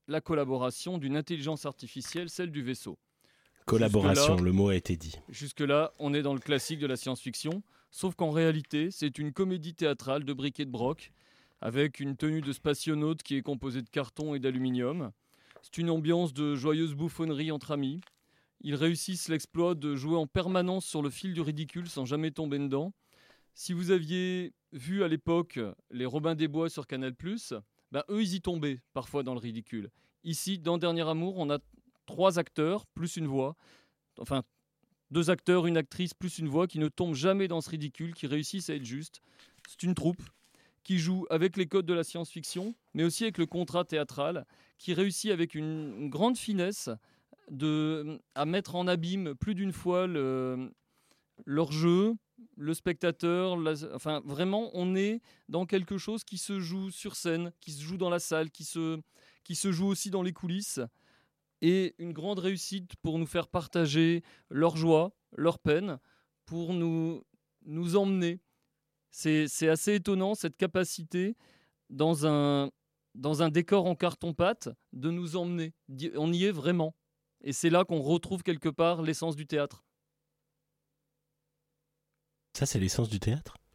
[0.06, 2.96] la collaboration d'une intelligence artificielle, celle du vaisseau.
[3.66, 5.16] Collaboration, le mot a été dit.
[5.28, 9.74] Jusque-là, on est dans le classique de la science-fiction, sauf qu'en réalité, c'est une comédie
[9.74, 11.12] théâtrale de briquet de broc,
[11.60, 15.10] avec une tenue de spationaute qui est composée de carton et d'aluminium.
[15.62, 18.00] C'est une ambiance de joyeuse bouffonnerie entre amis.
[18.60, 22.58] Ils réussissent l'exploit de jouer en permanence sur le fil du ridicule sans jamais tomber
[22.58, 22.92] dedans.
[23.54, 25.58] Si vous aviez vu à l'époque
[25.90, 27.14] les Robins des Bois sur Canal+,
[27.90, 29.90] ben eux, ils y tombaient parfois dans le ridicule.
[30.24, 31.58] Ici, dans Dernier Amour, on a
[32.06, 33.56] trois acteurs plus une voix.
[34.18, 34.42] Enfin,
[35.10, 38.26] deux acteurs, une actrice plus une voix qui ne tombent jamais dans ce ridicule, qui
[38.26, 39.22] réussissent à être juste.
[39.68, 40.22] C'est une troupe
[40.88, 44.46] qui joue avec les codes de la science-fiction, mais aussi avec le contrat théâtral,
[44.78, 46.88] qui réussit avec une, grande finesse
[48.34, 50.72] à mettre en abîme plus d'une fois le-
[51.44, 52.14] leur jeu,
[52.56, 53.58] le spectateur.
[53.92, 55.20] enfin, vraiment, on est
[55.50, 58.64] dans quelque chose qui se joue sur scène, qui se joue dans la salle, qui
[58.64, 59.02] se,
[59.70, 60.80] joue aussi dans les coulisses
[61.60, 65.98] et une grande réussite pour nous faire partager leur joie, leur peine,
[66.46, 67.22] pour nous
[67.94, 68.40] emmener.
[69.10, 71.36] C'est c'est assez étonnant cette capacité
[71.90, 72.70] dans un,
[73.14, 75.72] dans un décor en carton-pâte de nous emmener.
[76.16, 76.94] On y est vraiment.
[77.42, 79.84] Et c'est là qu'on retrouve quelque part l'essence du théâtre.
[82.56, 83.56] Ça, c'est l'essence du théâtre?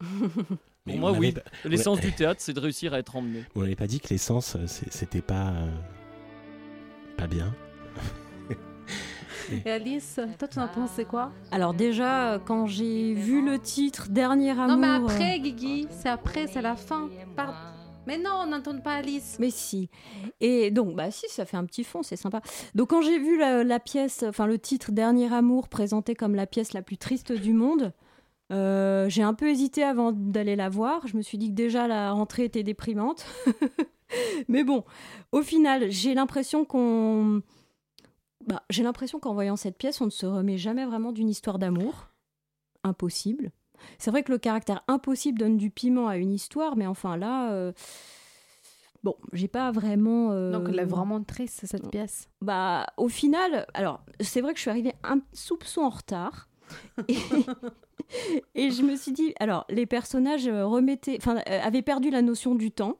[0.84, 1.32] Pour on moi, oui.
[1.32, 2.04] pas- L'essence Ouais.
[2.10, 3.44] du théâtre, c'est de réussir à être emmené.
[3.54, 5.50] On n'avait pas dit que l'essence, euh, c'était pas.
[5.52, 5.74] euh,
[7.16, 7.54] pas bien.
[9.64, 11.32] Et Alice, toi, tu en pensais quoi?
[11.50, 14.68] Alors déjà, quand j'ai vu le titre Dernier amour...
[14.68, 17.08] Non, mais euh, après, Guigui, c'est après, c'est la fin.
[17.36, 17.52] Pardon.
[18.06, 19.36] Mais non, on n'entend pas Alice.
[19.40, 19.88] Mais si.
[20.40, 22.42] Et donc, bah si, ça fait un petit fond, c'est sympa.
[22.74, 26.46] Donc quand j'ai vu la, la pièce, enfin le titre Dernier amour présenté comme la
[26.46, 27.92] pièce la plus triste du monde,
[28.52, 31.06] euh, j'ai un peu hésité avant d'aller la voir.
[31.06, 33.24] Je me suis dit que déjà la rentrée était déprimante.
[34.48, 34.84] Mais bon,
[35.32, 37.42] au final, j'ai l'impression qu'on...
[38.46, 41.58] Bah, j'ai l'impression qu'en voyant cette pièce, on ne se remet jamais vraiment d'une histoire
[41.58, 42.08] d'amour.
[42.82, 43.50] Impossible.
[43.98, 47.52] C'est vrai que le caractère impossible donne du piment à une histoire, mais enfin là...
[47.52, 47.72] euh,
[49.02, 50.30] Bon, j'ai pas vraiment.
[50.32, 52.30] euh, Donc, elle est vraiment triste, cette pièce.
[52.40, 56.48] Bah, au final, alors, c'est vrai que je suis arrivée un soupçon en retard.
[57.08, 57.16] Et,
[58.54, 62.22] et je me suis dit, alors, les personnages euh, remettaient, enfin, euh, avaient perdu la
[62.22, 62.96] notion du temps.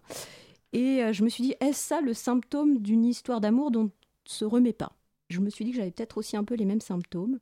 [0.74, 3.90] Et je me suis dit, est-ce ça le symptôme d'une histoire d'amour dont on ne
[4.26, 4.92] se remet pas?
[5.30, 7.38] Je me suis dit que j'avais peut-être aussi un peu les mêmes symptômes.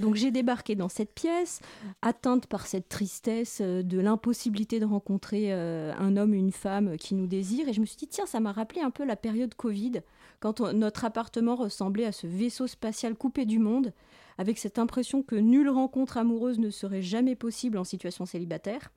[0.00, 1.60] Donc j'ai débarqué dans cette pièce,
[2.00, 7.14] atteinte par cette tristesse euh, de l'impossibilité de rencontrer euh, un homme, une femme qui
[7.14, 7.68] nous désire.
[7.68, 10.02] Et je me suis dit, tiens, ça m'a rappelé un peu la période Covid,
[10.40, 13.92] quand notre appartement ressemblait à ce vaisseau spatial coupé du monde,
[14.38, 18.90] avec cette impression que nulle rencontre amoureuse ne serait jamais possible en situation célibataire.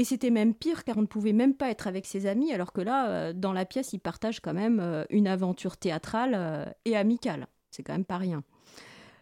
[0.00, 2.72] Et c'était même pire car on ne pouvait même pas être avec ses amis, alors
[2.72, 6.64] que là, euh, dans la pièce, ils partagent quand même euh, une aventure théâtrale euh,
[6.86, 7.48] et amicale.
[7.70, 8.42] C'est quand même pas rien.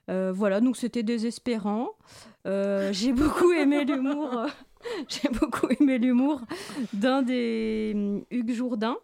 [0.08, 1.88] Euh, voilà, donc c'était désespérant.
[2.46, 4.46] Euh, j'ai beaucoup aimé l'humour.
[5.08, 6.42] j'ai beaucoup aimé l'humour
[6.92, 8.98] d'un des hum, Hugues Jourdain,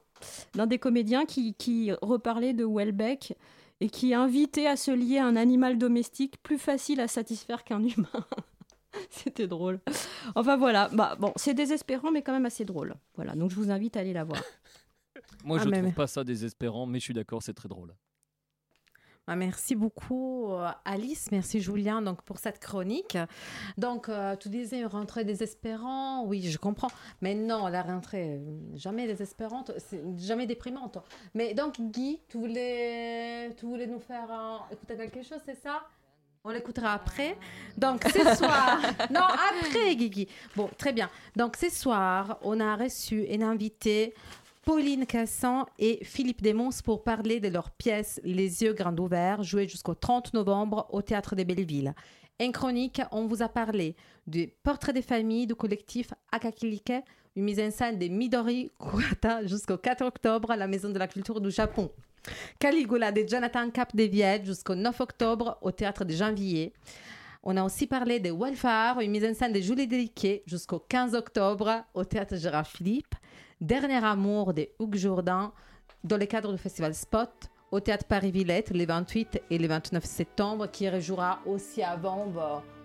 [0.54, 3.36] d'un des comédiens qui, qui reparlait de Welbeck
[3.80, 7.82] et qui invitait à se lier à un animal domestique plus facile à satisfaire qu'un
[7.82, 8.24] humain.
[9.10, 9.80] C'était drôle.
[10.34, 12.94] Enfin voilà, bah bon, c'est désespérant mais quand même assez drôle.
[13.14, 14.42] Voilà, donc je vous invite à aller la voir.
[15.44, 17.94] Moi, Ah, je mais- trouve pas ça désespérant, mais je suis d'accord, c'est très drôle.
[19.26, 23.16] Ah, merci beaucoup euh, Alice, merci Julien donc pour cette chronique.
[23.78, 26.90] Donc euh, tu disais une rentrée désespérante, oui je comprends,
[27.22, 29.70] mais non la rentrée euh, jamais désespérante,
[30.18, 30.98] jamais déprimante.
[31.32, 35.82] Mais donc Guy, tu voulais, tu voulais nous faire euh, écouter quelque chose, c'est ça?
[36.44, 37.36] On l'écoutera après.
[37.76, 38.78] Donc, ce soir.
[39.10, 40.28] non, après, Guigui.
[40.54, 41.08] Bon, très bien.
[41.34, 44.14] Donc, ce soir, on a reçu un invité,
[44.64, 49.66] Pauline Cassan et Philippe Desmons, pour parler de leur pièce Les yeux grands ouverts, jouée
[49.66, 51.94] jusqu'au 30 novembre au Théâtre des Bellevilles.
[52.40, 56.92] En chronique, on vous a parlé du portrait des familles du collectif Akakilike,
[57.36, 61.08] une mise en scène de Midori Kuwata jusqu'au 4 octobre à la Maison de la
[61.08, 61.90] Culture du Japon.
[62.58, 66.72] Caligula de Jonathan Capdevielle jusqu'au 9 octobre au théâtre de Janvier.
[67.42, 71.14] On a aussi parlé de Welfare, une mise en scène de Julie Deliquet jusqu'au 15
[71.14, 73.14] octobre au théâtre Gérard Philippe.
[73.60, 75.52] Dernier amour de Hugues Jourdain
[76.02, 77.30] dans le cadre du festival Spot
[77.70, 82.32] au théâtre Paris-Villette les 28 et les 29 septembre qui rejouera aussi avant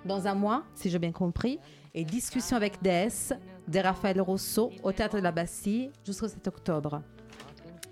[0.06, 1.60] dans un mois, si j'ai bien compris.
[1.94, 3.34] Et discussion avec DS
[3.68, 7.02] de Raphaël Rousseau au théâtre de la Bastille jusqu'au 7 octobre.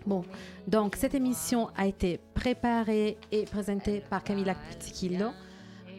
[0.07, 0.23] Bon,
[0.69, 5.31] donc cette émission a été préparée et présentée par Camilla Pitiquillo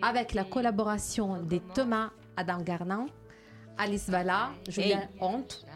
[0.00, 3.04] avec la collaboration de Thomas Adam Garnan,
[3.76, 5.66] Alice Valla, Julien Honte,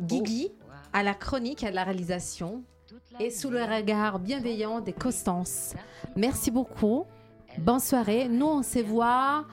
[0.00, 0.52] Guigui
[0.90, 2.62] à la chronique et à la réalisation
[3.20, 5.74] et sous le regard bienveillant des Constance.
[6.16, 7.04] Merci beaucoup.
[7.58, 8.26] Bonne soirée.
[8.26, 9.44] Nous, on se voit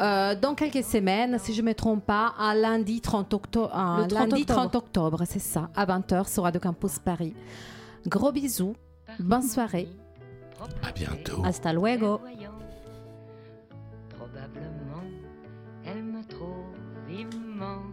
[0.00, 3.74] euh, dans quelques semaines, si je ne me trompe pas, un lundi 30 octobre.
[3.74, 4.60] Un Le 30 lundi octobre.
[4.60, 7.34] 30 octobre, c'est ça, à 20h sur Radio Campus Paris.
[8.06, 8.74] Gros bisous.
[9.18, 9.88] Bonne soirée.
[10.82, 11.42] À bientôt.
[11.44, 12.20] Hasta luego.
[14.10, 15.02] Probablement,
[15.84, 16.74] elle me trouve
[17.10, 17.92] immense.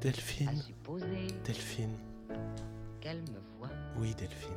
[0.00, 0.48] Delphine.
[0.48, 1.96] À Delphine.
[3.00, 3.70] qu'elle me voit.
[3.98, 4.52] Oui, Delphine.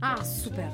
[0.00, 0.70] Ah, super.